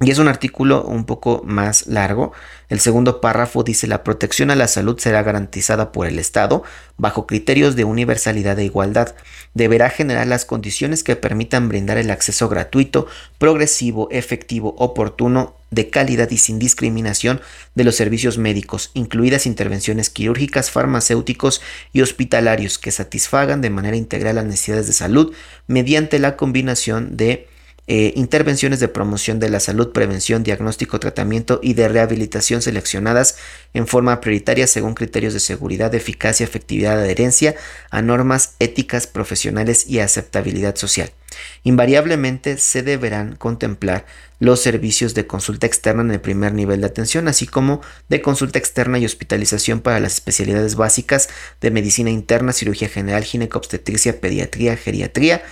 [0.00, 2.32] Y es un artículo un poco más largo.
[2.68, 6.64] El segundo párrafo dice la protección a la salud será garantizada por el Estado
[6.96, 9.14] bajo criterios de universalidad e igualdad.
[9.54, 13.06] Deberá generar las condiciones que permitan brindar el acceso gratuito,
[13.38, 17.40] progresivo, efectivo, oportuno, de calidad y sin discriminación
[17.74, 21.60] de los servicios médicos, incluidas intervenciones quirúrgicas, farmacéuticos
[21.92, 25.34] y hospitalarios que satisfagan de manera integral las necesidades de salud
[25.66, 27.48] mediante la combinación de
[27.86, 33.36] eh, intervenciones de promoción de la salud, prevención, diagnóstico, tratamiento y de rehabilitación seleccionadas
[33.74, 37.54] en forma prioritaria según criterios de seguridad, eficacia, efectividad, adherencia
[37.90, 41.12] a normas éticas, profesionales y aceptabilidad social.
[41.62, 44.06] Invariablemente se deberán contemplar
[44.38, 48.58] los servicios de consulta externa en el primer nivel de atención, así como de consulta
[48.58, 51.28] externa y hospitalización para las especialidades básicas
[51.60, 55.42] de medicina interna, cirugía general, ginecobstetricia, pediatría, geriatría,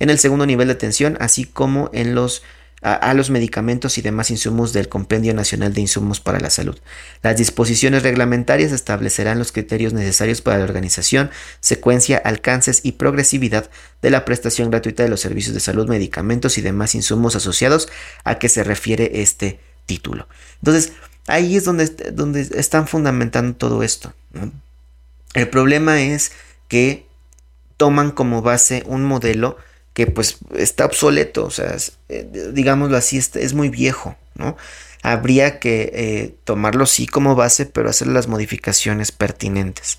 [0.00, 2.42] en el segundo nivel de atención, así como en los
[2.82, 6.78] a, los medicamentos y demás insumos del Compendio Nacional de Insumos para la Salud.
[7.22, 14.10] Las disposiciones reglamentarias establecerán los criterios necesarios para la organización, secuencia, alcances y progresividad de
[14.10, 17.88] la prestación gratuita de los servicios de salud, medicamentos y demás insumos asociados
[18.24, 20.26] a que se refiere este título.
[20.60, 20.94] Entonces,
[21.26, 24.14] ahí es donde, donde están fundamentando todo esto.
[25.34, 26.32] El problema es
[26.68, 27.06] que
[27.76, 29.58] toman como base un modelo
[30.00, 31.76] que pues está obsoleto, o sea,
[32.08, 34.56] eh, digámoslo así, es, muy viejo, ¿no?
[35.02, 39.98] Habría que eh, tomarlo sí como base, pero hacer las modificaciones pertinentes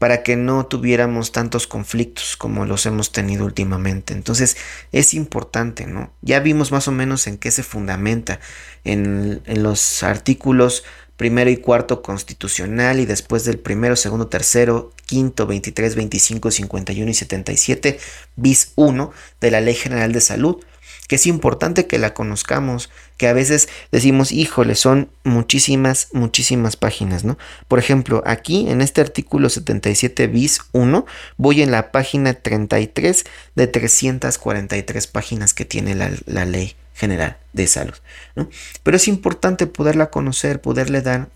[0.00, 4.12] para que no tuviéramos tantos conflictos como los hemos tenido últimamente.
[4.12, 4.56] Entonces
[4.90, 6.12] es importante, ¿no?
[6.20, 8.40] Ya vimos más o menos en qué se fundamenta
[8.82, 10.82] en, en los artículos
[11.18, 17.14] primero y cuarto constitucional y después del primero, segundo, tercero, quinto, 23, 25, 51 y
[17.14, 17.98] 77
[18.36, 20.64] bis 1 de la Ley General de Salud,
[21.08, 27.24] que es importante que la conozcamos, que a veces decimos, híjole, son muchísimas, muchísimas páginas,
[27.24, 27.36] ¿no?
[27.66, 31.04] Por ejemplo, aquí en este artículo 77 bis 1,
[31.36, 33.24] voy en la página 33
[33.56, 37.94] de 343 páginas que tiene la, la ley general de salud.
[38.34, 38.50] ¿no?
[38.82, 41.28] Pero es importante poderla conocer, poderle dar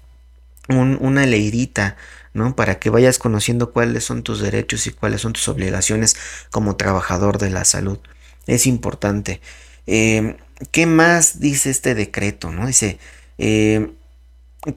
[0.68, 1.96] una leidita,
[2.34, 2.54] ¿no?
[2.54, 6.16] Para que vayas conociendo cuáles son tus derechos y cuáles son tus obligaciones
[6.50, 7.98] como trabajador de la salud.
[8.46, 9.40] Es importante.
[9.86, 10.36] Eh,
[10.70, 12.52] ¿Qué más dice este decreto?
[12.52, 12.66] ¿no?
[12.66, 12.98] Dice,
[13.38, 13.92] eh,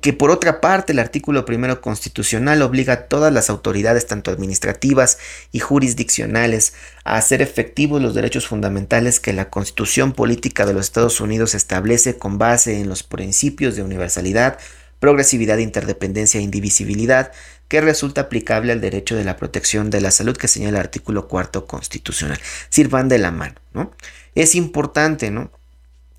[0.01, 5.19] que por otra parte el artículo primero constitucional obliga a todas las autoridades, tanto administrativas
[5.51, 11.21] y jurisdiccionales, a hacer efectivos los derechos fundamentales que la constitución política de los Estados
[11.21, 14.57] Unidos establece con base en los principios de universalidad,
[14.99, 17.31] progresividad, interdependencia e indivisibilidad,
[17.67, 21.27] que resulta aplicable al derecho de la protección de la salud que señala el artículo
[21.27, 22.39] cuarto constitucional.
[22.69, 23.91] Sirvan de la mano, ¿no?
[24.33, 25.51] Es importante, ¿no?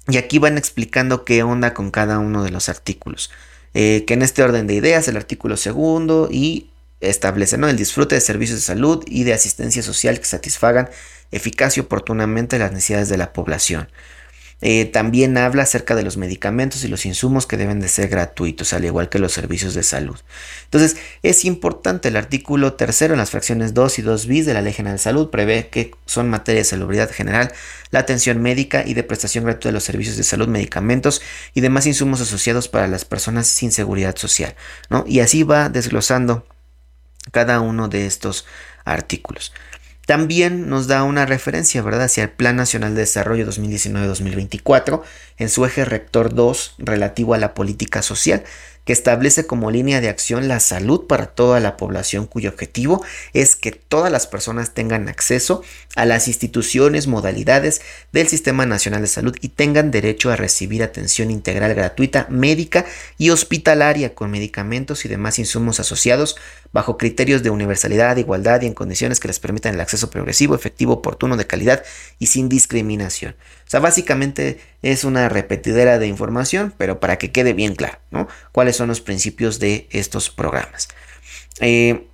[0.09, 3.31] Y aquí van explicando qué onda con cada uno de los artículos.
[3.79, 8.23] Eh, que en este orden de ideas el artículo segundo y establece el disfrute de
[8.23, 10.89] servicios de salud y de asistencia social que satisfagan
[11.31, 13.89] eficaz y oportunamente las necesidades de la población.
[14.63, 18.73] Eh, también habla acerca de los medicamentos y los insumos que deben de ser gratuitos,
[18.73, 20.17] al igual que los servicios de salud.
[20.65, 24.63] Entonces, es importante el artículo tercero en las fracciones 2 y 2 bis de la
[24.63, 27.53] Ley General de Salud prevé que son materia de salubridad general,
[27.91, 31.21] la atención médica y de prestación gratuita de los servicios de salud, medicamentos
[31.53, 34.55] y demás insumos asociados para las personas sin seguridad social.
[34.89, 35.05] ¿no?
[35.07, 36.47] Y así va desglosando
[37.31, 38.47] cada uno de estos
[38.85, 39.53] artículos.
[40.07, 45.03] También nos da una referencia, ¿verdad?, hacia el Plan Nacional de Desarrollo 2019-2024
[45.37, 48.45] en su eje rector 2 relativo a la política social,
[48.87, 53.57] que establece como línea de acción la salud para toda la población cuyo objetivo es
[53.57, 55.63] que todas las personas tengan acceso
[55.97, 61.31] a las instituciones, modalidades del Sistema Nacional de Salud y tengan derecho a recibir atención
[61.31, 62.87] integral gratuita, médica
[63.19, 66.37] y hospitalaria con medicamentos y demás insumos asociados
[66.73, 70.93] bajo criterios de universalidad, igualdad y en condiciones que les permitan el acceso progresivo, efectivo,
[70.93, 71.83] oportuno, de calidad
[72.19, 73.35] y sin discriminación.
[73.67, 78.29] O sea, básicamente es una repetidera de información, pero para que quede bien claro, ¿no?
[78.77, 80.89] ¿Cuáles son los principios de estos programas?
[81.61, 82.09] Eh,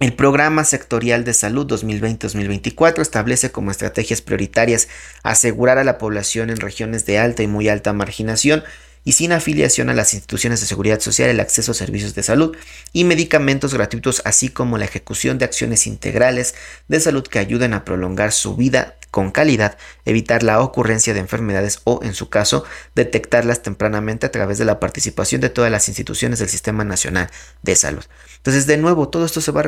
[0.00, 4.88] el Programa Sectorial de Salud 2020-2024 establece como estrategias prioritarias
[5.22, 8.64] asegurar a la población en regiones de alta y muy alta marginación
[9.02, 12.54] y sin afiliación a las instituciones de seguridad social el acceso a servicios de salud
[12.92, 16.54] y medicamentos gratuitos, así como la ejecución de acciones integrales
[16.88, 21.82] de salud que ayuden a prolongar su vida con calidad, evitar la ocurrencia de enfermedades
[21.84, 26.38] o, en su caso, detectarlas tempranamente a través de la participación de todas las instituciones
[26.38, 28.02] del Sistema Nacional de Salud.
[28.38, 29.64] Entonces, de nuevo, todo esto se va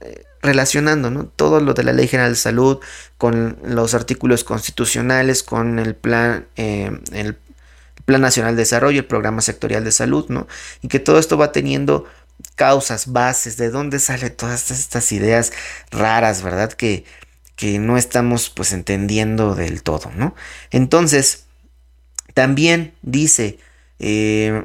[0.00, 1.26] eh, relacionando, ¿no?
[1.26, 2.80] Todo lo de la Ley General de Salud,
[3.16, 7.38] con los artículos constitucionales, con el plan, eh, el
[8.06, 10.48] Plan Nacional de Desarrollo, el Programa Sectorial de Salud, ¿no?
[10.82, 12.06] Y que todo esto va teniendo
[12.56, 15.52] causas, bases, de dónde salen todas estas ideas
[15.92, 16.72] raras, ¿verdad?
[16.72, 17.04] Que,
[17.60, 20.34] que no estamos pues entendiendo del todo, ¿no?
[20.70, 21.44] Entonces,
[22.32, 23.58] también dice
[23.98, 24.64] eh,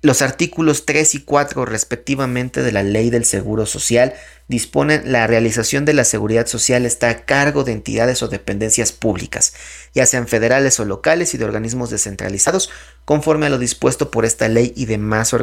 [0.00, 4.14] los artículos 3 y 4 respectivamente de la ley del Seguro Social
[4.48, 9.52] disponen la realización de la seguridad social está a cargo de entidades o dependencias públicas,
[9.94, 12.70] ya sean federales o locales y de organismos descentralizados,
[13.04, 15.34] conforme a lo dispuesto por esta ley y demás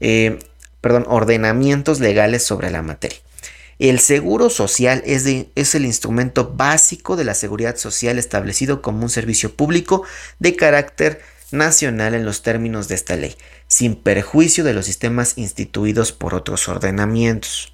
[0.00, 0.38] eh,
[0.82, 3.18] perdón, ordenamientos legales sobre la materia.
[3.78, 5.26] El seguro social es,
[5.74, 10.02] el instrumento básico de la seguridad social establecido como un servicio público
[10.40, 13.36] de carácter nacional en los términos de esta ley,
[13.68, 17.72] sin perjuicio de los sistemas instituidos por otros ordenamientos.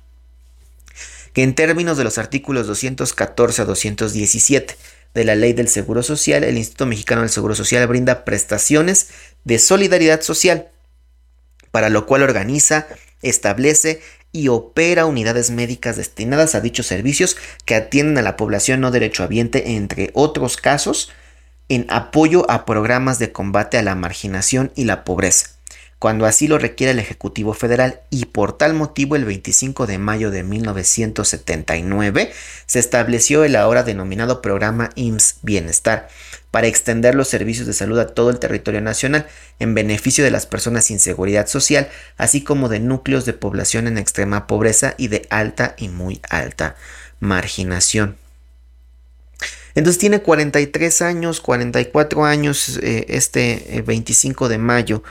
[1.33, 4.77] Que en términos de los artículos 214 a 217
[5.14, 9.09] de la Ley del Seguro Social, el Instituto Mexicano del Seguro Social brinda prestaciones
[9.45, 10.69] de solidaridad social,
[11.71, 12.87] para lo cual organiza,
[13.23, 14.03] establece
[14.35, 19.77] y opera unidades médicas destinadas a dichos servicios que atienden a la población no derechohabiente,
[19.77, 21.12] entre otros casos,
[21.68, 25.51] en apoyo a programas de combate a la marginación y la pobreza,
[26.05, 30.31] cuando así lo requiere el Ejecutivo Federal y por tal motivo el 25 de mayo
[30.31, 32.31] de 1979
[32.67, 36.09] se estableció el ahora denominado programa IMSS Bienestar
[36.51, 39.27] para extender los servicios de salud a todo el territorio nacional
[39.59, 41.88] en beneficio de las personas sin seguridad social,
[42.19, 46.77] así como de núcleos de población en extrema pobreza y de alta y muy alta
[47.19, 48.19] marginación.
[49.75, 55.03] Entonces tiene 43 años, 44 años, eh, este 25 eh, de mayo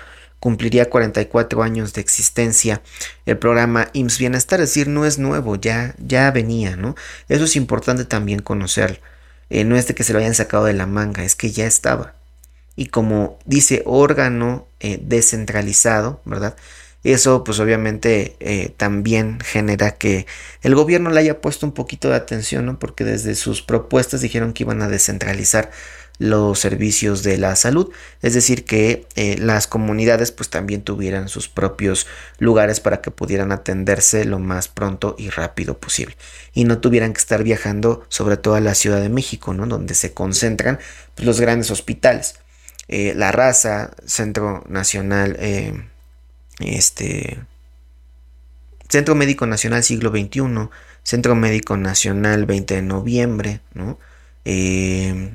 [0.43, 2.81] cumpliría 44 años de existencia
[3.25, 6.95] el programa IMSS Bienestar, es decir, no es nuevo, ya, ya venía, ¿no?
[7.29, 8.97] Eso es importante también conocerlo.
[9.49, 11.65] Eh, no es de que se lo hayan sacado de la manga, es que ya
[11.65, 12.15] estaba.
[12.75, 16.57] Y como dice órgano descentralizado, ¿verdad?
[17.05, 20.25] Eso pues obviamente eh, también genera que
[20.61, 22.79] el gobierno le haya puesto un poquito de atención, ¿no?
[22.79, 25.71] Porque desde sus propuestas dijeron que iban a descentralizar
[26.19, 31.49] los servicios de la salud, es decir, que eh, las comunidades pues también tuvieran sus
[31.49, 36.15] propios lugares para que pudieran atenderse lo más pronto y rápido posible
[36.53, 39.65] y no tuvieran que estar viajando sobre todo a la Ciudad de México, ¿no?
[39.65, 40.79] Donde se concentran
[41.15, 42.35] pues, los grandes hospitales.
[42.87, 45.37] Eh, la raza, Centro Nacional
[46.59, 47.39] este
[48.89, 50.69] Centro Médico Nacional Siglo XXI,
[51.03, 53.97] Centro Médico Nacional 20 de noviembre, ¿no?
[54.45, 55.33] Eh,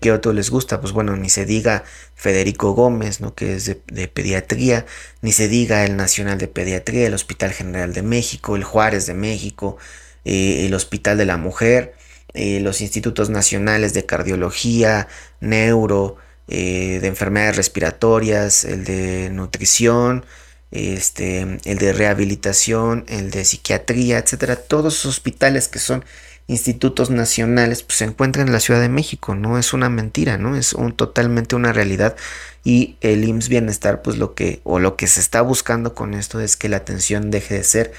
[0.00, 0.80] ¿Qué otro les gusta?
[0.80, 3.34] Pues bueno, ni se diga Federico Gómez, ¿no?
[3.34, 4.86] Que es de, pediatría,
[5.20, 9.14] ni se diga el Nacional de Pediatría, el Hospital General de México, el Juárez de
[9.14, 9.76] México,
[10.24, 11.94] eh, el Hospital de la Mujer,
[12.34, 15.08] eh, los Institutos Nacionales de Cardiología,
[15.40, 16.16] Neuro,
[16.48, 20.26] de Enfermedades Respiratorias, el de Nutrición,
[20.72, 26.04] este, el de rehabilitación, el de psiquiatría, etcétera, todos los hospitales que son
[26.52, 30.54] institutos nacionales pues, se encuentran en la Ciudad de México, no es una mentira, no
[30.54, 32.16] es un, totalmente una realidad
[32.62, 36.38] y el IMSS Bienestar pues lo que o lo que se está buscando con esto
[36.40, 37.92] es que la atención deje de ser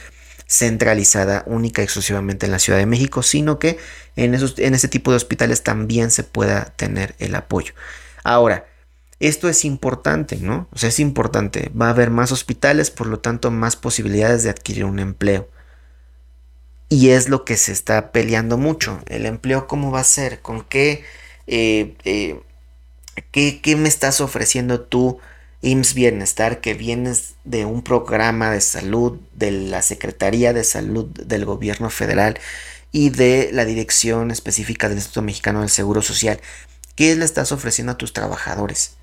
[0.48, 3.78] centralizada única y exclusivamente en la Ciudad de México, sino que
[4.16, 7.74] en, esos, en ese tipo de hospitales también se pueda tener el apoyo.
[8.24, 8.66] Ahora,
[9.20, 10.68] esto es importante, ¿no?
[10.72, 11.72] O sea, es importante.
[11.80, 15.50] Va a haber más hospitales, por lo tanto, más posibilidades de adquirir un empleo.
[16.94, 19.02] Y es lo que se está peleando mucho.
[19.08, 20.42] El empleo, ¿cómo va a ser?
[20.42, 21.04] ¿Con qué,
[21.48, 22.40] eh, eh,
[23.32, 25.18] qué, qué me estás ofreciendo tú,
[25.64, 31.46] IMSS Bienestar, que vienes de un programa de salud de la Secretaría de Salud del
[31.46, 32.40] Gobierno Federal
[32.92, 36.42] y de la Dirección Específica del Instituto Mexicano del Seguro Social?
[36.96, 38.98] ¿Qué le estás ofreciendo a tus trabajadores?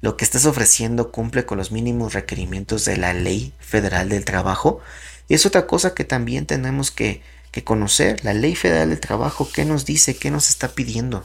[0.00, 4.80] lo que estás ofreciendo cumple con los mínimos requerimientos de la ley federal del trabajo.
[5.30, 8.22] Es otra cosa que también tenemos que, que conocer.
[8.24, 10.16] La ley federal del trabajo, ¿qué nos dice?
[10.16, 11.24] ¿Qué nos está pidiendo?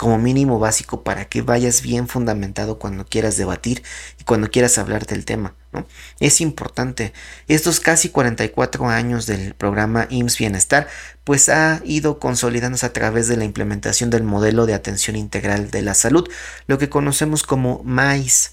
[0.00, 3.82] como mínimo básico para que vayas bien fundamentado cuando quieras debatir
[4.18, 5.54] y cuando quieras hablar del tema.
[5.72, 5.86] ¿no?
[6.20, 7.12] Es importante.
[7.48, 10.88] Estos casi 44 años del programa IMSS Bienestar,
[11.22, 15.82] pues ha ido consolidándose a través de la implementación del modelo de atención integral de
[15.82, 16.26] la salud,
[16.66, 18.52] lo que conocemos como MAIS.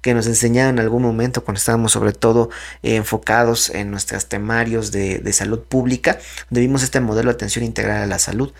[0.00, 2.50] Que nos enseñaron en algún momento cuando estábamos sobre todo
[2.82, 6.18] eh, enfocados en nuestros temarios de, salud pública,
[6.50, 8.52] donde vimos este modelo de atención integral a la salud.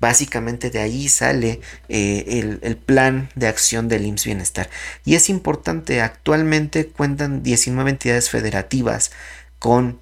[0.00, 4.70] Básicamente de ahí sale eh, el, plan de acción del IMSS Bienestar.
[5.04, 9.12] Y es importante, actualmente cuentan 19 entidades federativas
[9.60, 10.00] con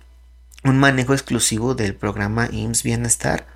[0.64, 3.46] un manejo exclusivo del programa IMSS Bienestar.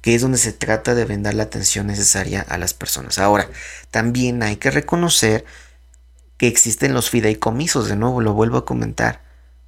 [0.00, 3.18] que es donde se trata de brindar la atención necesaria a las personas.
[3.18, 3.48] Ahora,
[3.90, 5.46] también hay que reconocer
[6.36, 9.22] que existen los fideicomisos, de nuevo lo vuelvo a comentar.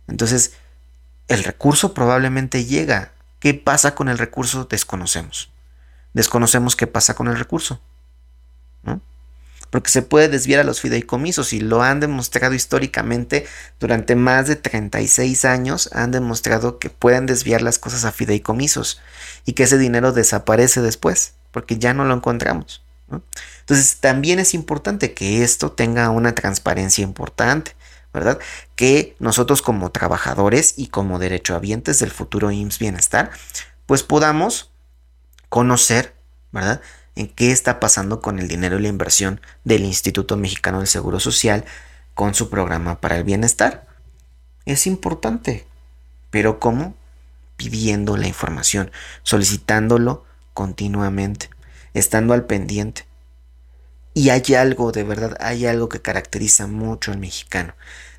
[0.08, 0.52] Entonces,
[1.28, 3.12] el recurso probablemente llega.
[3.38, 4.64] ¿Qué pasa con el recurso?
[4.64, 5.50] Desconocemos.
[6.14, 7.80] Desconocemos qué pasa con el recurso.
[8.82, 9.00] ¿no?
[9.70, 13.46] Porque se puede desviar a los fideicomisos y lo han demostrado históricamente
[13.78, 15.90] durante más de 36 años.
[15.92, 19.00] Han demostrado que pueden desviar las cosas a fideicomisos
[19.44, 22.82] y que ese dinero desaparece después porque ya no lo encontramos.
[23.08, 27.76] Entonces también es importante que esto tenga una transparencia importante,
[28.12, 28.38] ¿verdad?
[28.74, 33.30] Que nosotros como trabajadores y como derechohabientes del futuro IMSS Bienestar,
[33.86, 34.70] pues podamos
[35.48, 36.14] conocer,
[36.52, 36.80] ¿verdad?
[37.14, 41.20] En qué está pasando con el dinero y la inversión del Instituto Mexicano del Seguro
[41.20, 41.64] Social
[42.14, 43.86] con su programa para el bienestar.
[44.64, 45.66] Es importante,
[46.30, 46.94] pero ¿cómo?
[47.56, 48.90] Pidiendo la información,
[49.22, 51.48] solicitándolo continuamente
[51.98, 53.06] estando al pendiente.
[54.12, 57.74] Y hay algo, de verdad, hay algo que caracteriza mucho al mexicano.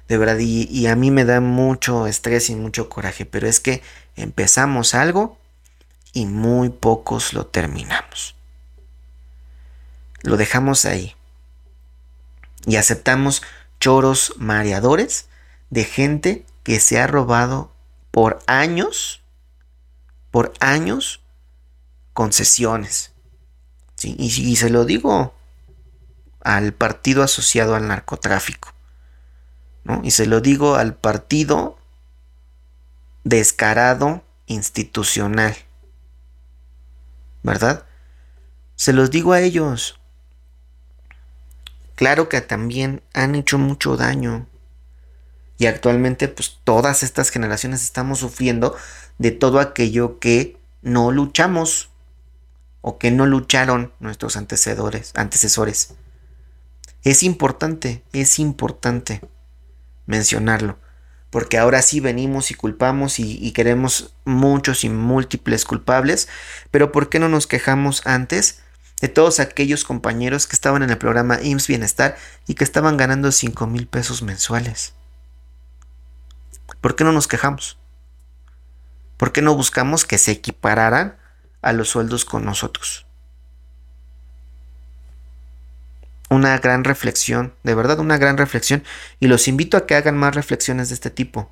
[0.07, 3.81] De verdad, y, a mí me da mucho estrés y mucho coraje, pero es que
[4.15, 5.37] empezamos algo
[6.13, 8.35] y muy pocos lo terminamos.
[10.21, 11.15] Lo dejamos ahí.
[12.65, 13.43] Y aceptamos
[13.79, 15.27] choros mareadores
[15.69, 17.71] de gente que se ha robado
[18.11, 19.21] por años,
[20.31, 21.21] por años,
[22.13, 23.11] concesiones,
[24.03, 25.33] y, se lo digo
[26.41, 28.73] al partido asociado al narcotráfico.
[30.03, 31.77] Y se lo digo al partido
[33.23, 35.55] descarado institucional.
[37.43, 37.85] ¿Verdad?
[38.75, 39.99] Se los digo a ellos.
[41.95, 44.47] Claro que también han hecho mucho daño.
[45.57, 48.75] Y actualmente pues todas estas generaciones estamos sufriendo
[49.17, 51.89] de todo aquello que no luchamos
[52.81, 55.13] o que no lucharon nuestros antecesores.
[57.03, 59.21] Es importante, es importante
[60.05, 60.77] mencionarlo,
[61.29, 66.27] porque ahora sí venimos y culpamos y, queremos muchos y múltiples culpables,
[66.71, 68.61] pero ¿por qué no nos quejamos antes
[69.01, 72.17] de todos aquellos compañeros que estaban en el programa IMSS Bienestar
[72.47, 74.93] y que estaban ganando 5 mil pesos mensuales?
[76.81, 77.77] ¿Por qué no nos quejamos?
[79.17, 81.17] ¿Por qué no buscamos que se equipararan
[81.61, 83.05] a los sueldos con nosotros.
[86.29, 88.83] Una gran reflexión, de verdad una gran reflexión,
[89.19, 91.49] y los invito a que hagan más reflexiones de este tipo.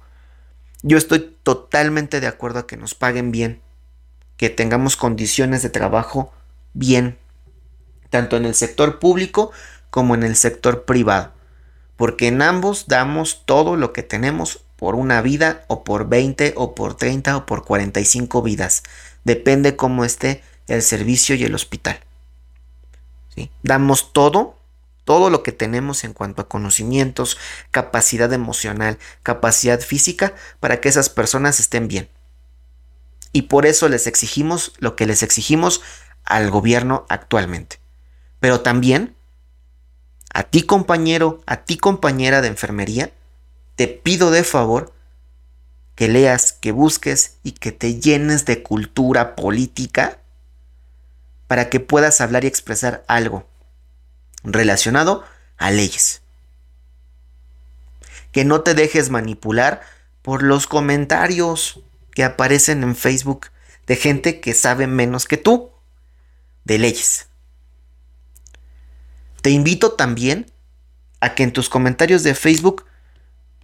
[0.84, 3.62] Yo estoy totalmente de acuerdo a que nos paguen bien,
[4.38, 6.34] que tengamos condiciones de trabajo
[6.74, 7.18] bien,
[8.10, 9.52] tanto en el sector público
[9.90, 11.32] como en el sector privado,
[11.96, 16.76] porque en ambos damos todo lo que tenemos por una vida o por 20 o
[16.76, 18.84] por 30 o por 45 vidas
[19.26, 22.00] depende cómo esté el servicio y el hospital.
[23.64, 24.58] Damos todo,
[25.04, 27.38] todo lo que tenemos en cuanto a conocimientos,
[27.72, 32.10] capacidad emocional, capacidad física, para que esas personas estén bien.
[33.34, 35.82] Y por eso les exigimos lo que les exigimos
[36.24, 37.80] al gobierno actualmente.
[38.40, 39.16] Pero también,
[40.34, 43.12] a ti compañero, a ti compañera de enfermería,
[43.76, 44.95] te pido de favor
[45.96, 50.20] que leas, que busques y que te llenes de cultura política
[51.48, 53.48] para que puedas hablar y expresar algo
[54.44, 55.24] relacionado
[55.58, 56.22] a leyes.
[58.32, 59.82] Que no te dejes manipular
[60.22, 61.80] por los comentarios
[62.14, 63.48] que aparecen en Facebook
[63.88, 65.72] de gente que sabe menos que tú
[66.66, 67.28] de leyes.
[69.42, 70.52] Te invito también
[71.22, 72.86] a que en tus comentarios de Facebook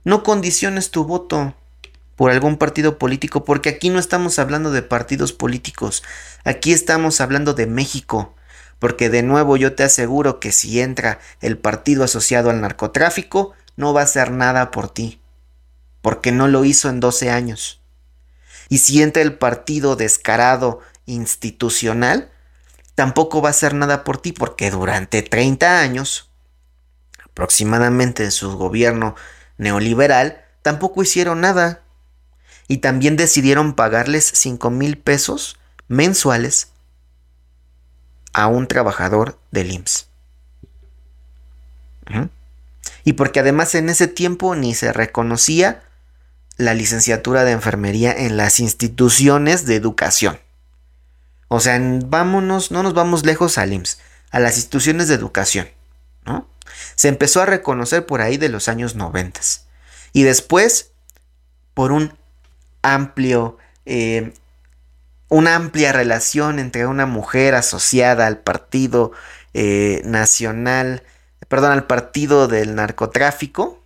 [0.03, 1.55] no condiciones tu voto
[2.15, 6.03] por algún partido político, porque aquí no estamos hablando de partidos políticos,
[6.43, 8.35] aquí estamos hablando de México,
[8.79, 13.93] porque de nuevo yo te aseguro que si entra el partido asociado al narcotráfico, no
[13.93, 15.21] va a hacer nada por ti,
[16.01, 17.81] porque no lo hizo en 12 años.
[18.69, 22.31] Y si entra el partido descarado institucional,
[22.95, 26.29] tampoco va a hacer nada por ti, porque durante 30 años,
[27.25, 29.15] aproximadamente de su gobierno
[29.57, 31.81] neoliberal, tampoco hicieron nada
[32.71, 35.57] y también decidieron pagarles 5 mil pesos
[35.89, 36.69] mensuales
[38.31, 40.07] a un trabajador del IMSS.
[43.03, 45.83] Y porque además en ese tiempo ni se reconocía
[46.55, 50.39] la licenciatura de enfermería en las instituciones de educación.
[51.49, 53.99] O sea, vámonos, no nos vamos lejos al IMSS,
[54.29, 55.67] a las instituciones de educación.
[56.25, 56.47] ¿no?
[56.95, 59.41] Se empezó a reconocer por ahí de los años 90.
[60.13, 60.91] Y después,
[61.73, 62.20] por un
[62.81, 64.33] amplio eh,
[65.31, 69.13] una amplia relación entre una mujer asociada al partido
[69.53, 71.03] eh, nacional,
[71.47, 73.81] perdón, al partido del narcotráfico,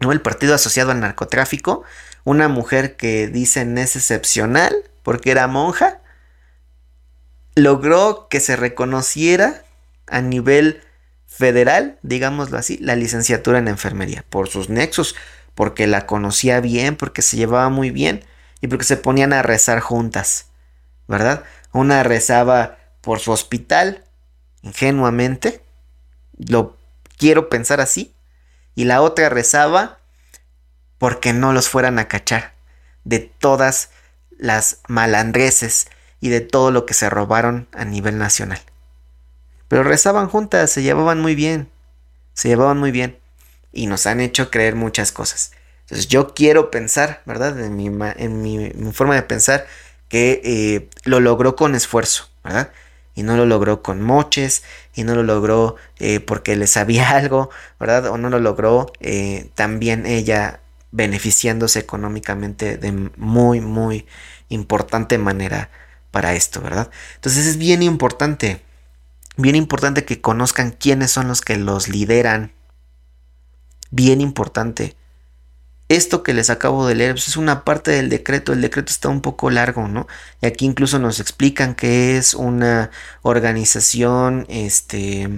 [0.00, 0.12] ¿no?
[0.12, 1.84] El partido asociado al narcotráfico,
[2.24, 6.02] una mujer que dicen es excepcional porque era monja,
[7.54, 9.64] logró que se reconociera
[10.06, 10.82] a nivel
[11.26, 15.16] federal, digámoslo así, la licenciatura en enfermería, por sus nexos,
[15.54, 18.24] porque la conocía bien, porque se llevaba muy bien
[18.60, 20.46] y porque se ponían a rezar juntas,
[21.08, 21.44] ¿verdad?
[21.72, 24.04] Una rezaba por su hospital,
[24.62, 25.62] ingenuamente,
[26.36, 26.76] lo
[27.18, 28.14] quiero pensar así,
[28.74, 29.98] y la otra rezaba
[30.98, 32.54] porque no los fueran a cachar
[33.04, 33.90] de todas
[34.38, 35.88] las malandreses
[36.20, 38.60] y de todo lo que se robaron a nivel nacional.
[39.68, 41.70] Pero rezaban juntas, se llevaban muy bien,
[42.34, 43.21] se llevaban muy bien
[43.72, 45.52] y nos han hecho creer muchas cosas.
[45.82, 47.58] Entonces yo quiero pensar, ¿verdad?
[47.60, 49.66] En mi, en mi, forma de pensar,
[50.08, 52.70] que eh, lo logró con esfuerzo, ¿verdad?
[53.14, 54.62] Y no lo logró con moches,
[54.94, 58.06] y no lo logró eh, porque le sabía algo, ¿verdad?
[58.06, 60.60] O no lo logró eh, también ella
[60.90, 64.06] beneficiándose económicamente de muy, muy
[64.48, 65.70] importante manera
[66.10, 66.90] para esto, ¿verdad?
[67.14, 68.62] Entonces es bien importante,
[69.36, 72.52] bien importante que conozcan quiénes son los que los lideran.
[73.92, 74.96] Bien importante
[75.92, 79.08] esto que les acabo de leer pues, es una parte del decreto, el decreto está
[79.08, 80.06] un poco largo, ¿no?
[80.40, 82.90] Y aquí incluso nos explican que es una
[83.22, 85.28] organización, este,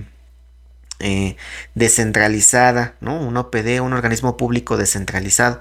[1.01, 1.37] eh,
[1.75, 3.21] descentralizada, ¿no?
[3.21, 5.61] Un OPD, un organismo público descentralizado,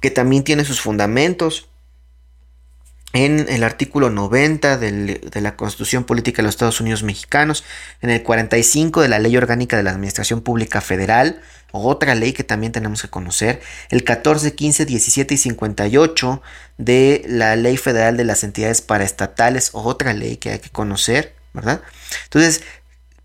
[0.00, 1.68] que también tiene sus fundamentos,
[3.12, 7.64] en el artículo 90 de la Constitución Política de los Estados Unidos Mexicanos,
[8.00, 11.42] en el 45 de la Ley Orgánica de la Administración Pública Federal,
[11.72, 16.42] otra ley que también tenemos que conocer, el 14, 15, 17 y 58
[16.78, 21.82] de la Ley Federal de las Entidades Paraestatales, otra ley que hay que conocer, ¿verdad?
[22.24, 22.62] Entonces,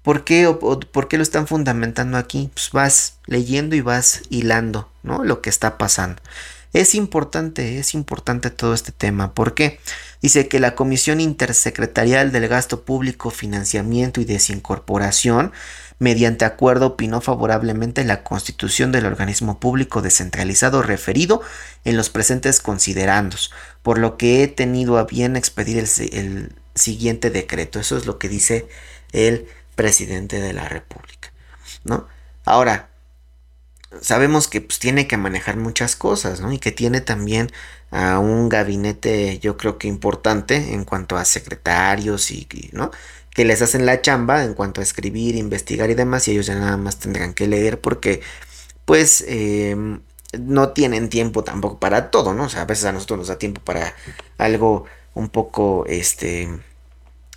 [0.02, 2.50] ¿por qué, ¿por qué lo están fundamentando aquí?
[2.54, 5.24] Pues vas leyendo y vas hilando, ¿no?
[5.24, 6.22] Lo que está pasando.
[6.78, 9.34] Es importante, es importante todo este tema.
[9.34, 9.80] ¿Por qué?
[10.22, 15.54] Dice que la Comisión Intersecretarial del Gasto Público, Financiamiento y Desincorporación,
[15.98, 21.42] mediante acuerdo, opinó favorablemente la constitución del organismo público descentralizado referido
[21.84, 23.52] en los presentes considerandos,
[23.82, 27.80] por lo que he tenido a bien expedir el, el siguiente decreto.
[27.80, 28.68] Eso es lo que dice
[29.14, 31.34] el presidente de la República.
[31.86, 32.08] ¿no?
[32.46, 32.92] Ahora,
[34.02, 36.52] sabemos que pues, tiene que manejar muchas cosas, ¿no?
[36.52, 37.52] Y que tiene también
[37.92, 42.92] a un gabinete, yo creo que importante en cuanto a secretarios y, ¿no?
[43.34, 46.56] Que les hacen la chamba en cuanto a escribir, investigar y demás, y ellos ya
[46.56, 48.22] nada más tendrán que leer porque,
[48.86, 50.02] pues, em,
[50.38, 52.46] no tienen tiempo tampoco para todo, ¿no?
[52.46, 53.96] O sea, a veces a nosotros nos da tiempo para
[54.38, 56.50] algo un poco, este,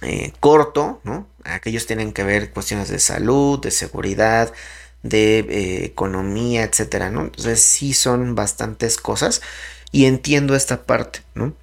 [0.03, 1.28] eh, corto, ¿no?
[1.44, 4.53] Aquellos tienen que ver cuestiones de salud, de seguridad,
[5.03, 7.22] de eh, economía, etcétera, ¿no?
[7.22, 9.40] Entonces sí son bastantes cosas
[9.92, 11.55] y entiendo esta parte, ¿no?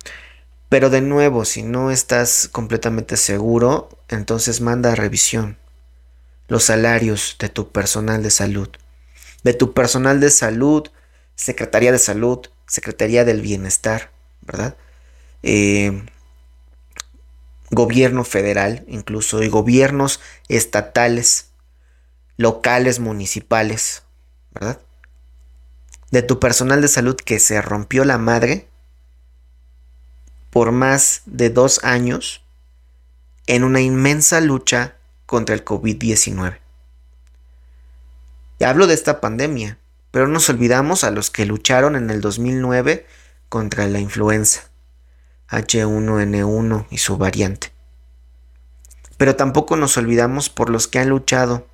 [0.69, 5.57] Pero de nuevo, si no estás completamente seguro, entonces manda revisión
[6.47, 8.69] los salarios de tu personal de salud.
[9.43, 10.87] De tu personal de salud,
[11.35, 14.11] Secretaría de Salud, Secretaría del Bienestar,
[14.41, 14.75] ¿verdad?
[15.43, 16.03] Eh,
[17.69, 21.46] gobierno federal, incluso, y gobiernos estatales,
[22.37, 24.03] locales, municipales,
[24.53, 24.79] ¿verdad?
[26.11, 28.69] De tu personal de salud que se rompió la madre
[30.49, 32.43] por más de dos años
[33.47, 36.59] en una inmensa lucha contra el COVID-19.
[38.59, 39.77] Y hablo de esta pandemia,
[40.11, 43.05] pero nos olvidamos a los que lucharon en el 2009
[43.49, 44.63] contra la influenza
[45.49, 47.71] H1N1 y su variante.
[49.17, 51.66] Pero tampoco nos olvidamos por los que han luchado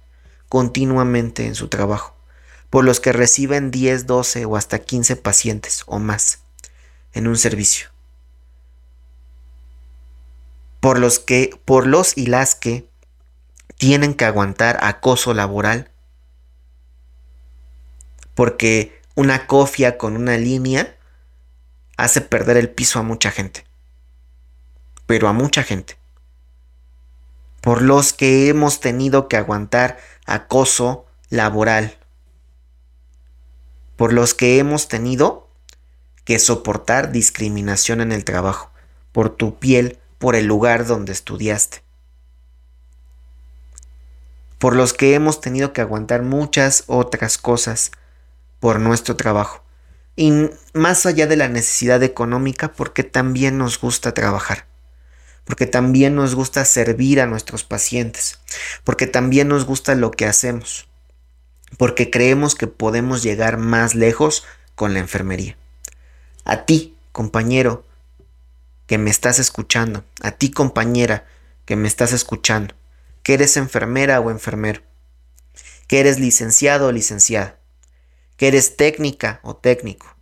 [0.53, 2.15] continuamente en su trabajo,
[2.69, 6.43] por los que reciben 10, 12 o hasta 15 pacientes o más
[7.11, 7.87] en un servicio.
[10.79, 12.87] Por los que, por los y las que
[13.79, 15.89] tienen que aguantar acoso laboral,
[18.35, 20.95] porque una cofia con una línea
[21.97, 23.65] hace perder el piso a mucha gente,
[25.07, 25.97] pero a mucha gente
[27.63, 31.97] por los que hemos tenido que aguantar acoso laboral,
[33.95, 35.47] por los que hemos tenido
[36.25, 38.69] que soportar discriminación en el trabajo,
[39.13, 41.83] por tu piel, por el lugar donde estudiaste,
[44.59, 47.91] por los que hemos tenido que aguantar muchas otras cosas
[48.59, 49.63] por nuestro trabajo,
[50.17, 54.67] Y más allá de la necesidad económica, porque también nos gusta trabajar,
[55.45, 58.39] porque también nos gusta servir a nuestros pacientes,
[58.83, 60.87] porque también nos gusta lo que hacemos,
[61.77, 65.57] porque creemos que podemos llegar más lejos con la enfermería.
[66.45, 67.85] A ti, compañero,
[68.87, 71.25] que me estás escuchando, a ti, compañera,
[71.65, 72.75] que me estás escuchando,
[73.21, 74.81] que eres enfermera o enfermero,
[75.87, 77.59] que eres licenciado o licenciada,
[78.37, 80.15] que eres técnica o técnico,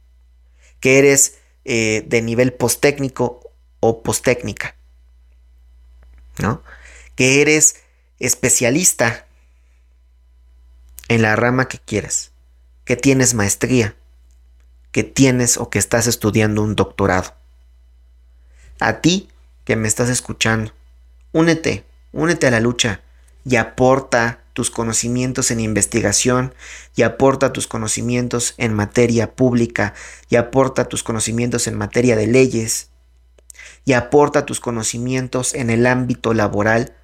[0.79, 4.75] que eres eh, de nivel postécnico o postécnica,
[6.39, 6.63] ¿no?
[7.15, 7.77] Que eres
[8.19, 9.25] especialista
[11.07, 12.31] en la rama que quieras,
[12.85, 13.95] que tienes maestría,
[14.91, 17.33] que tienes o que estás estudiando un doctorado.
[18.79, 19.29] A ti
[19.65, 20.73] que me estás escuchando,
[21.31, 23.01] únete, únete a la lucha
[23.43, 26.53] y aporta tus conocimientos en investigación
[26.95, 29.93] y aporta tus conocimientos en materia pública
[30.29, 32.90] y aporta tus conocimientos en materia de leyes
[33.85, 36.95] y aporta tus conocimientos en el ámbito laboral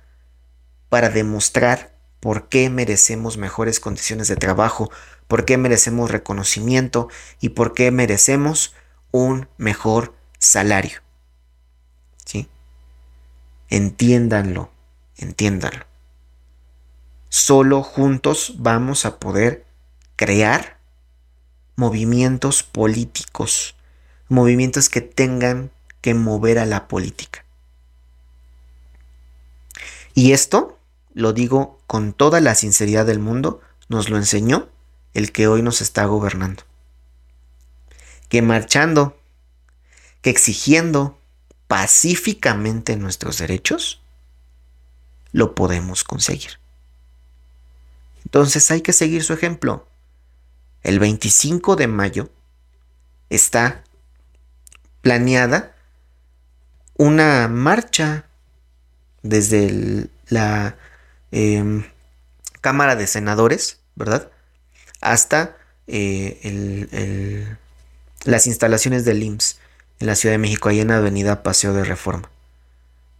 [0.89, 4.89] para demostrar por qué merecemos mejores condiciones de trabajo,
[5.27, 8.75] por qué merecemos reconocimiento y por qué merecemos
[9.11, 11.01] un mejor salario.
[12.25, 12.47] ¿Sí?
[13.69, 14.71] Entiéndanlo,
[15.17, 15.85] entiéndanlo.
[17.29, 19.65] Solo juntos vamos a poder
[20.15, 20.79] crear
[21.75, 23.75] movimientos políticos,
[24.29, 25.71] movimientos que tengan
[26.01, 27.45] que mover a la política.
[30.13, 30.79] Y esto,
[31.13, 34.67] lo digo con toda la sinceridad del mundo, nos lo enseñó
[35.13, 36.63] el que hoy nos está gobernando.
[38.29, 39.19] Que marchando,
[40.21, 41.19] que exigiendo
[41.67, 44.01] pacíficamente nuestros derechos,
[45.31, 46.59] lo podemos conseguir.
[48.25, 49.87] Entonces hay que seguir su ejemplo.
[50.81, 52.29] El 25 de mayo
[53.29, 53.83] está
[55.01, 55.76] planeada
[56.97, 58.25] una marcha
[59.21, 60.77] desde la
[61.31, 61.85] em,
[62.61, 64.31] Cámara de Senadores, ¿verdad?
[65.01, 67.47] Hasta eh,
[68.25, 69.59] las instalaciones del IMSS
[69.99, 72.29] en la Ciudad de México, ahí en Avenida Paseo de Reforma,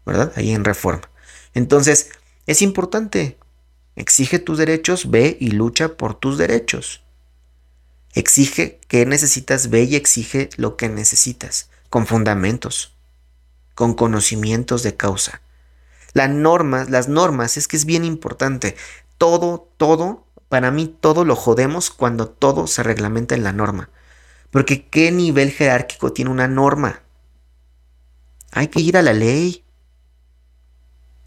[0.06, 0.34] ¿verdad?
[0.36, 1.10] Ahí en Reforma.
[1.54, 2.10] Entonces,
[2.46, 3.38] es importante
[3.98, 7.02] Exige tus derechos, ve y lucha por tus derechos.
[8.14, 12.94] Exige que necesitas, ve y exige lo que necesitas, con fundamentos,
[13.78, 15.44] con conocimientos de causa.
[16.14, 18.76] Las normas, las normas, es que es bien importante.
[19.20, 23.92] Todo, todo, para mí todo lo jodemos cuando todo se reglamenta en la norma.
[24.50, 27.04] Porque ¿qué nivel jerárquico tiene una norma?
[28.52, 29.64] Hay que ir a la ley.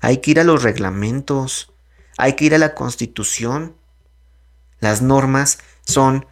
[0.00, 1.72] Hay que ir a los reglamentos.
[2.18, 3.76] Hay que ir a la constitución.
[4.80, 6.26] Las normas son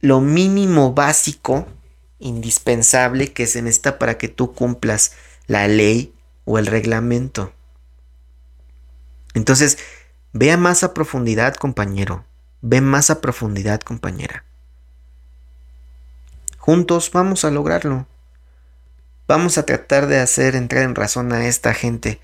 [0.00, 1.68] lo mínimo básico,
[2.22, 5.12] indispensable que se necesita para que tú cumplas
[5.46, 6.14] la ley
[6.44, 7.52] o el reglamento.
[9.34, 9.78] Entonces,
[10.32, 12.24] vea más a profundidad, compañero.
[12.60, 14.44] Ve más a profundidad, compañera.
[16.58, 18.06] Juntos vamos a lograrlo.
[19.26, 22.20] Vamos a tratar de hacer entrar en razón a esta gente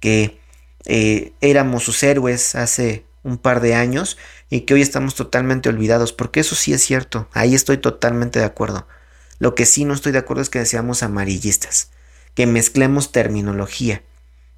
[0.00, 0.40] que
[0.86, 4.16] eh, éramos sus héroes hace un par de años
[4.48, 8.44] y que hoy estamos totalmente olvidados, porque eso sí es cierto, ahí estoy totalmente de
[8.44, 8.86] acuerdo.
[9.38, 11.90] Lo que sí no estoy de acuerdo es que seamos amarillistas,
[12.34, 14.02] que mezclemos terminología,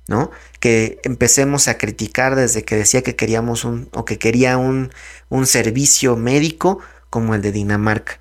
[0.06, 0.30] ¿no?
[0.60, 4.92] Que empecemos a criticar desde que decía que queríamos un o que quería un,
[5.28, 8.20] un servicio médico como el de Dinamarca.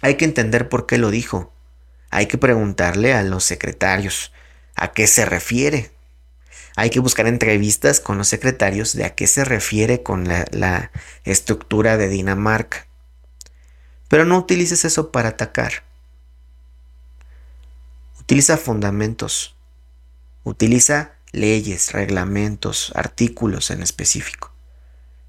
[0.00, 1.52] Hay que entender por qué lo dijo.
[2.10, 4.32] Hay que preguntarle a los secretarios
[4.74, 5.92] a qué se refiere
[6.76, 10.90] hay que buscar entrevistas con los secretarios de a qué se refiere con la,
[11.24, 12.86] estructura de Dinamarca.
[14.12, 15.84] Pero no utilices eso para atacar.
[18.20, 19.56] Utiliza fundamentos.
[20.44, 24.52] Utiliza leyes, reglamentos, artículos en específico.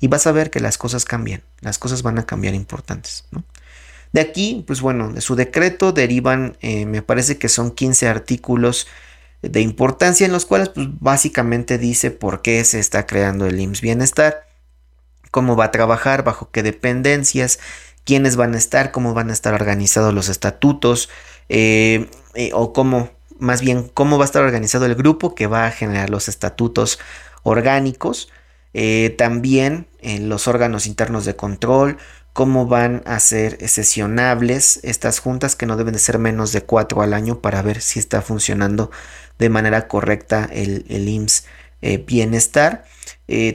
[0.02, 1.44] Y vas a ver que las cosas cambian.
[1.62, 3.24] Las cosas van a cambiar importantes.
[4.12, 8.88] De aquí, pues bueno, de su decreto derivan, eh, me parece que son 15 artículos
[9.42, 13.80] de importancia en los cuales pues, básicamente dice por qué se está creando el IMSS
[13.80, 14.46] Bienestar,
[15.32, 17.60] cómo va a trabajar, bajo qué dependencias,
[18.06, 21.10] quiénes van a estar, cómo van a estar organizados los estatutos,
[21.50, 25.66] eh, eh, o cómo, más bien, cómo va a estar organizado el grupo que va
[25.66, 27.00] a generar los estatutos
[27.44, 28.30] orgánicos,
[28.74, 31.98] eh, también los órganos internos de control,
[32.34, 37.02] cómo van a ser sesionables estas juntas que no deben de ser menos de cuatro
[37.02, 38.90] al año para ver si está funcionando
[39.38, 41.46] de manera correcta el, el IMSS
[42.08, 42.86] bienestar.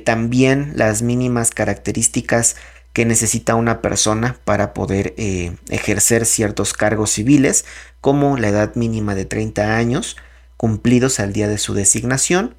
[0.05, 2.57] También las mínimas características
[2.99, 7.65] que necesita una persona para poder eh, ejercer ciertos cargos civiles,
[8.01, 10.17] como la edad mínima de 30 años
[10.57, 12.57] cumplidos al día de su designación,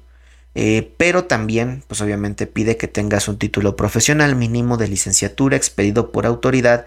[0.54, 6.10] eh, pero también, pues obviamente pide que tengas un título profesional mínimo de licenciatura expedido
[6.10, 6.86] por autoridad,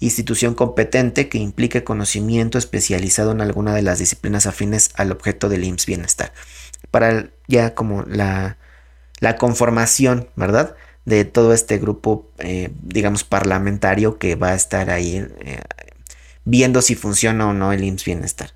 [0.00, 5.64] institución competente que implique conocimiento especializado en alguna de las disciplinas afines al objeto del
[5.64, 6.32] IMSS Bienestar.
[6.90, 8.56] Para ya como la,
[9.20, 10.74] la conformación, ¿verdad?
[11.04, 15.60] De todo este grupo, eh, digamos, parlamentario que va a estar ahí eh,
[16.44, 18.50] viendo si funciona o no el IMSS Bienestar.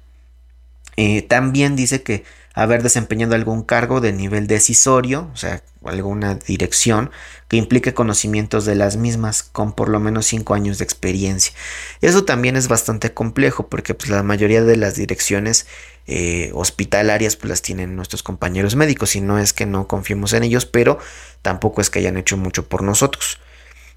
[1.28, 2.24] también dice que
[2.54, 7.10] haber desempeñado algún cargo de nivel decisorio, o sea, alguna dirección
[7.46, 11.52] que implique conocimientos de las mismas con por lo menos 5 años de experiencia.
[12.00, 15.66] Eso también es bastante complejo porque pues, la mayoría de las direcciones
[16.06, 20.42] eh, hospitalarias pues, las tienen nuestros compañeros médicos y no es que no confiemos en
[20.42, 20.98] ellos, pero
[21.42, 23.38] tampoco es que hayan hecho mucho por nosotros.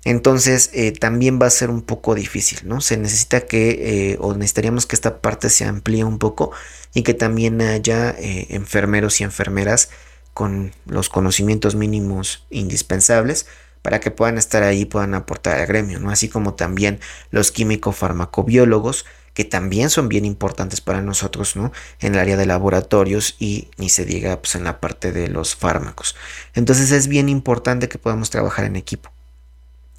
[0.03, 2.81] Entonces eh, también va a ser un poco difícil, ¿no?
[2.81, 6.51] Se necesita que, eh, o necesitaríamos que esta parte se amplíe un poco
[6.93, 9.89] y que también haya eh, enfermeros y enfermeras
[10.33, 13.47] con los conocimientos mínimos indispensables
[13.81, 16.11] para que puedan estar ahí, puedan aportar al gremio, ¿no?
[16.11, 16.99] Así como también
[17.31, 21.71] los químico-farmacobiólogos, que también son bien importantes para nosotros, ¿no?
[21.99, 25.55] En el área de laboratorios y ni se diga pues en la parte de los
[25.55, 26.15] fármacos.
[26.53, 29.11] Entonces es bien importante que podamos trabajar en equipo.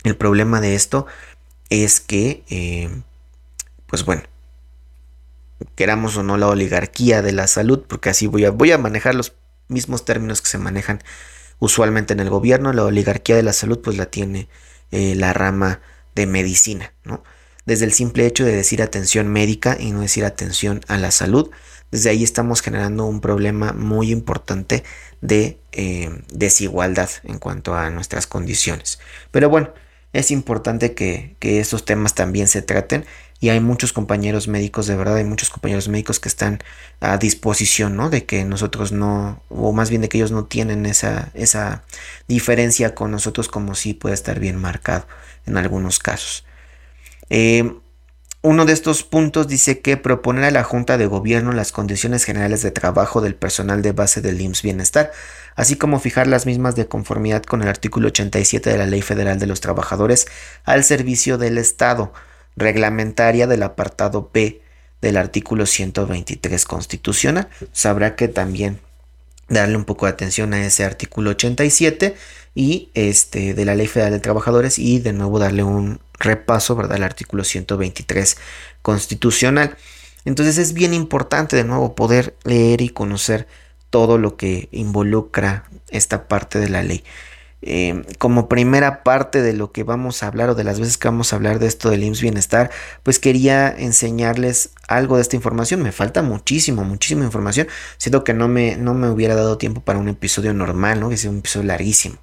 [0.05, 1.07] El problema de esto
[1.71, 2.91] es que, eh,
[3.87, 4.23] pues bueno,
[5.75, 9.35] queramos o no la oligarquía de la salud, porque así voy a, manejar los
[9.69, 11.03] mismos términos que se manejan
[11.59, 14.49] usualmente en el gobierno, la oligarquía de la salud pues la tiene
[14.91, 15.81] eh, la rama
[16.15, 16.93] de medicina.
[17.65, 21.51] Desde el simple hecho de decir atención médica y no decir atención a la salud,
[21.93, 24.83] desde ahí estamos generando un problema muy importante
[25.21, 28.99] de eh, desigualdad en cuanto a nuestras condiciones.
[29.31, 29.73] Pero bueno,
[30.13, 33.05] es importante que, que estos temas también se traten
[33.43, 36.63] y hay muchos compañeros médicos, de verdad, hay muchos compañeros médicos que están
[37.01, 38.09] a disposición, ¿no?
[38.09, 41.83] De que nosotros no, o más bien de que ellos no tienen esa, esa
[42.29, 45.09] diferencia con nosotros como si puede estar bien marcado
[45.45, 46.45] en algunos casos.
[47.31, 47.75] Eh,
[48.43, 52.63] uno de estos puntos dice que proponer a la Junta de Gobierno las condiciones generales
[52.63, 55.11] de trabajo del personal de base del IMSS Bienestar,
[55.57, 59.41] así como fijar las mismas de conformidad con el artículo 87 de la Ley Federal
[59.41, 60.29] de los Trabajadores
[60.63, 62.13] al servicio del Estado,
[62.57, 64.63] reglamentaria del apartado B
[65.01, 67.49] del artículo 123 constitucional.
[67.73, 68.81] Sabrá que también
[69.49, 72.15] darle un poco de atención a ese artículo 87
[72.55, 76.97] y este de la Ley Federal de Trabajadores y de nuevo darle un repaso, ¿verdad?
[76.97, 78.37] al artículo 123
[78.81, 79.77] constitucional.
[80.25, 83.47] Entonces es bien importante de nuevo poder leer y conocer
[83.91, 87.05] todo lo que involucra esta parte de la ley.
[87.65, 91.07] Em, como primera parte de lo que vamos a hablar o de las veces que
[91.07, 92.71] vamos a hablar de esto del IMSS Bienestar,
[93.05, 95.81] pues quería enseñarles algo de esta información.
[95.81, 97.69] Me falta muchísimo, muchísima información.
[97.99, 101.09] Siento que no me, no me hubiera dado tiempo para un episodio normal, ¿no?
[101.09, 102.19] Que sea un episodio larguísimo.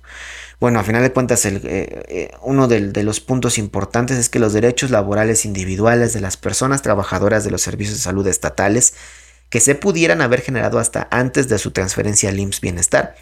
[0.59, 4.51] Bueno, a final de cuentas, eh, eh, uno de, los puntos importantes es que los
[4.51, 8.93] derechos laborales individuales de las personas trabajadoras de los servicios de salud estatales
[9.49, 13.15] que se pudieran haber generado hasta antes de su transferencia al IMSS Bienestar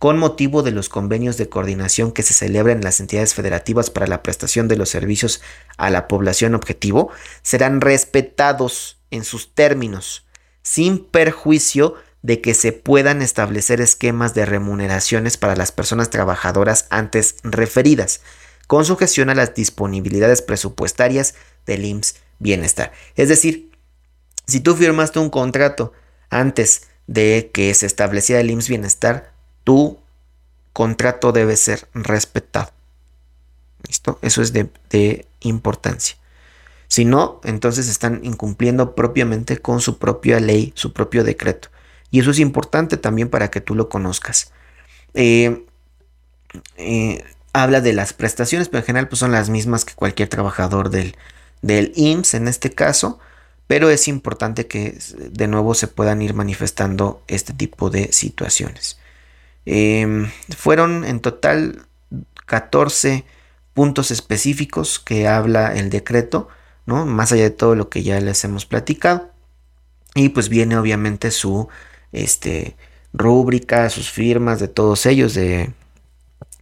[0.00, 4.06] con motivo de los convenios de coordinación que se celebran en las entidades federativas para
[4.06, 5.42] la prestación de los servicios
[5.76, 7.10] a la población objetivo,
[7.42, 10.24] serán respetados en sus términos,
[10.62, 17.36] sin perjuicio de que se puedan establecer esquemas de remuneraciones para las personas trabajadoras antes
[17.42, 18.22] referidas,
[18.66, 21.34] con sujeción a las disponibilidades presupuestarias
[21.66, 22.92] del IMSS Bienestar.
[23.16, 23.70] Es decir,
[24.46, 25.92] si tú firmaste un contrato
[26.30, 29.98] antes de que se estableciera el IMSS Bienestar, tu
[30.72, 32.70] contrato debe ser respetado.
[33.86, 34.18] ¿Listo?
[34.22, 36.16] Eso es de, importancia.
[36.88, 41.68] Si no, entonces están incumpliendo propiamente con su propia ley, su propio decreto.
[42.10, 44.52] Y eso es importante también para que tú lo conozcas.
[45.14, 45.64] Eh,
[46.76, 50.90] eh, habla de las prestaciones, pero en general pues son las mismas que cualquier trabajador
[50.90, 51.16] del,
[51.62, 53.18] del IMSS en este caso.
[53.66, 58.99] Pero es importante que de nuevo se puedan ir manifestando este tipo de situaciones.
[59.66, 61.86] Em, fueron en total
[62.46, 63.24] 14
[63.74, 66.48] puntos específicos que habla el decreto,
[66.86, 67.06] ¿no?
[67.06, 69.30] Más allá de todo lo que ya les hemos platicado.
[70.14, 71.68] Y pues viene obviamente su
[72.12, 72.76] este,
[73.12, 75.72] rúbrica, sus firmas de todos ellos, de,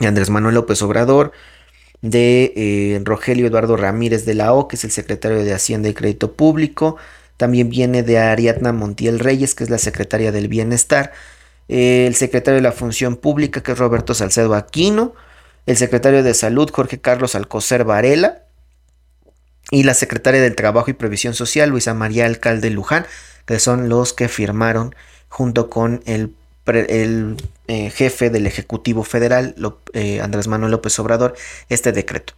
[0.00, 1.32] Andrés Manuel López Obrador,
[2.02, 5.94] de eh, Rogelio Eduardo Ramírez de la O, que es el secretario de Hacienda y
[5.94, 6.96] Crédito Público.
[7.36, 11.12] También viene de Ariadna Montiel Reyes, que es la secretaria del Bienestar
[11.68, 15.14] el secretario de la Función Pública, que es Roberto Salcedo Aquino,
[15.66, 18.42] el secretario de Salud Jorge Carlos Alcocer Varela
[19.70, 23.06] y la secretaria del Trabajo y Previsión Social Luisa María Alcalde Luján,
[23.44, 24.94] que son los que firmaron
[25.28, 26.34] junto con el,
[27.66, 29.54] eh, jefe del Ejecutivo Federal,
[29.92, 31.34] eh, Andrés Manuel López Obrador,
[31.68, 32.32] este decreto.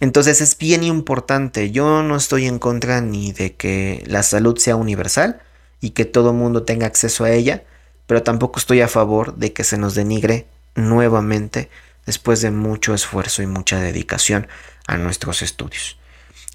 [0.00, 4.76] Entonces es bien importante, yo no estoy en contra ni de que la salud sea
[4.76, 5.40] universal
[5.80, 7.64] y que todo mundo tenga acceso a ella,
[8.06, 11.68] pero tampoco estoy a favor de que se nos denigre nuevamente
[12.06, 14.46] después de mucho esfuerzo y mucha dedicación
[14.86, 15.98] a nuestros estudios.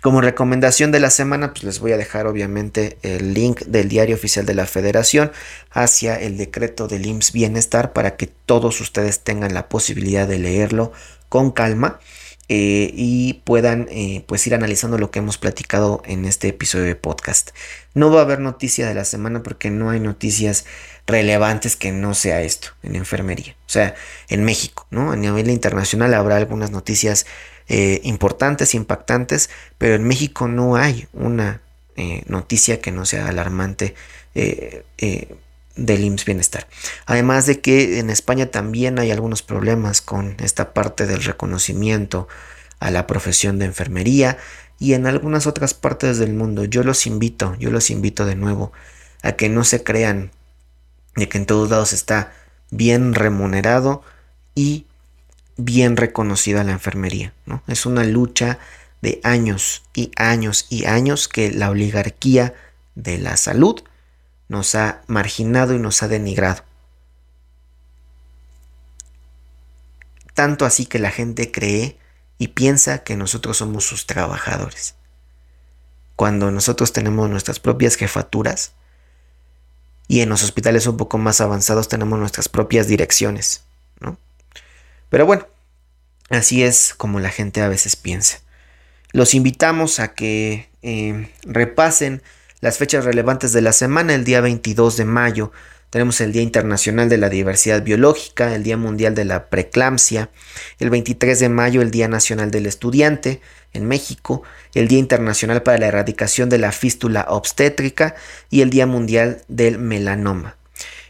[0.01, 4.15] Como recomendación de la semana, pues les voy a dejar obviamente el link del diario
[4.15, 5.31] oficial de la federación
[5.69, 10.91] hacia el decreto del IMSS Bienestar para que todos ustedes tengan la posibilidad de leerlo
[11.29, 11.99] con calma
[12.53, 16.97] eh, y puedan eh, pues ir analizando lo que hemos platicado en este episodio de
[16.97, 17.51] podcast.
[17.93, 20.65] No va a haber noticia de la semana porque no hay noticias
[21.07, 23.55] relevantes que no sea esto en enfermería.
[23.67, 23.95] O sea,
[24.27, 25.13] en México, ¿no?
[25.13, 27.25] A nivel internacional habrá algunas noticias
[27.69, 31.61] eh, importantes, impactantes, pero en México no hay una
[32.25, 33.93] noticia que no sea alarmante
[35.75, 36.67] del IMSS Bienestar.
[37.05, 42.27] Además de que en España también hay algunos problemas con esta parte del reconocimiento
[42.79, 44.37] a la profesión de enfermería
[44.79, 46.65] y en algunas otras partes del mundo.
[46.65, 48.71] Yo los invito, yo los invito de nuevo
[49.21, 50.31] a que no se crean
[51.15, 52.33] de que en todos lados está
[52.71, 54.03] bien remunerado
[54.55, 54.87] y
[55.57, 57.33] bien reconocida la enfermería.
[57.45, 57.61] ¿no?
[57.67, 58.57] Es una lucha
[59.01, 62.53] de años y años y años que la oligarquía
[62.95, 63.81] de la salud
[64.51, 66.65] nos ha marginado y nos ha denigrado.
[70.33, 71.97] Tanto así que la gente cree
[72.37, 74.95] y piensa que nosotros somos sus trabajadores.
[76.17, 78.73] Cuando nosotros tenemos nuestras propias jefaturas
[80.09, 83.63] y en los hospitales un poco más avanzados tenemos nuestras propias direcciones,
[84.01, 84.17] ¿no?
[85.07, 85.47] Pero bueno,
[86.29, 88.41] así es como la gente a veces piensa.
[89.13, 92.21] Los invitamos a que eh, repasen
[92.61, 95.51] las fechas relevantes de la semana, el día 22 de mayo,
[95.89, 100.29] tenemos el Día Internacional de la Diversidad Biológica, el Día Mundial de la Preeclampsia,
[100.79, 103.41] el 23 de mayo el Día Nacional del Estudiante
[103.73, 104.43] en México,
[104.73, 108.15] el Día Internacional para la Erradicación de la Fístula Obstétrica
[108.49, 110.55] y el Día Mundial del Melanoma.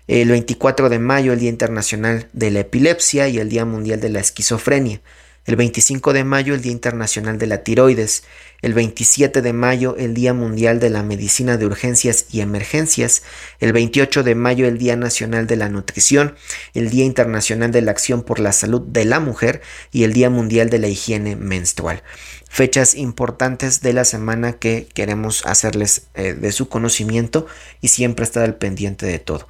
[0.08, 4.10] El 24 de mayo el Día Internacional de la Epilepsia y el Día Mundial de
[4.10, 5.02] la Esquizofrenia
[5.46, 8.24] el 25 de mayo el Día Internacional de la Tiroides,
[8.62, 13.24] el 27 de mayo el Día Mundial de la Medicina de Urgencias y Emergencias,
[13.60, 16.36] el 28 de mayo el Día Nacional de la Nutrición,
[16.76, 19.62] el Día Internacional de la Acción por la Salud de la Mujer
[19.92, 22.04] y el Día Mundial de la Higiene Menstrual.
[22.48, 27.48] Fechas importantes de la semana que queremos hacerles eh, de su conocimiento
[27.80, 29.48] y siempre estar al pendiente de todo.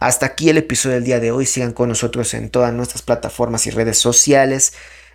[0.00, 1.44] Hasta aquí el episodio del día de hoy.
[1.44, 4.72] Sigan con nosotros en todas nuestras plataformas y redes sociales.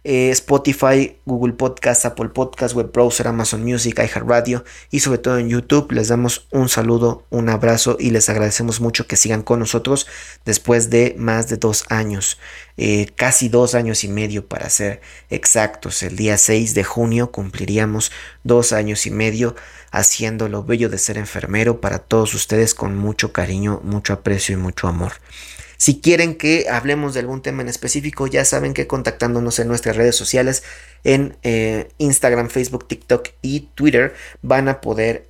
[0.08, 5.49] Eh, Spotify, Google Podcast, Apple Podcast, Web Browser, Amazon Music, iHeartRadio y sobre todo en
[5.49, 5.91] YouTube.
[5.93, 10.06] Les damos un saludo, un abrazo y les agradecemos mucho que sigan con nosotros
[10.45, 12.38] después de más de dos años,
[12.78, 15.01] eh, casi dos años y medio para ser
[15.32, 16.03] exactos.
[16.03, 18.12] El día 6 de junio cumpliríamos
[18.43, 19.56] dos años y medio
[19.89, 24.62] haciendo lo bello de ser enfermero para todos ustedes con mucho cariño, mucho aprecio y
[24.62, 25.14] mucho amor.
[25.78, 29.95] Si quieren que hablemos de algún tema en específico, ya saben que contactándonos en nuestras
[29.95, 30.63] redes sociales,
[31.03, 35.28] en eh, Instagram, Facebook, TikTok y Twitter, van a poder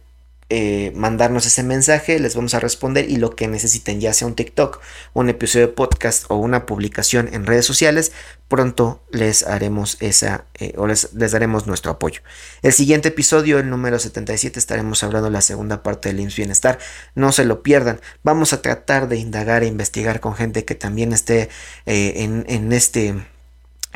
[0.50, 4.36] eh, mandarnos ese mensaje, les vamos a responder y lo que necesiten, ya sea un
[4.36, 4.80] TikTok,
[5.14, 8.12] un episodio de podcast o una publicación en redes sociales,
[8.48, 12.22] pronto les haremos esa eh, o les, daremos nuestro apoyo.
[12.62, 16.80] El siguiente episodio, el número 77, estaremos hablando de la segunda parte del IMSS Bienestar.
[17.16, 18.00] No se lo pierdan.
[18.24, 21.50] Vamos a tratar de indagar e investigar con gente que también esté
[21.88, 23.16] eh, en, en este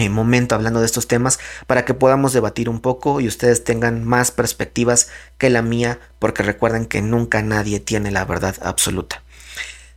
[0.07, 4.31] momento hablando de estos temas para que podamos debatir un poco y ustedes tengan más
[4.31, 9.23] perspectivas que la mía porque recuerden que nunca nadie tiene la verdad absoluta.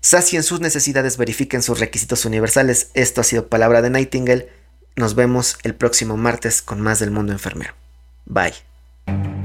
[0.00, 2.90] Sacien sus necesidades, verifiquen sus requisitos universales.
[2.94, 4.48] Esto ha sido Palabra de Nightingale.
[4.96, 7.74] Nos vemos el próximo martes con más del mundo enfermero.
[8.26, 9.41] Bye.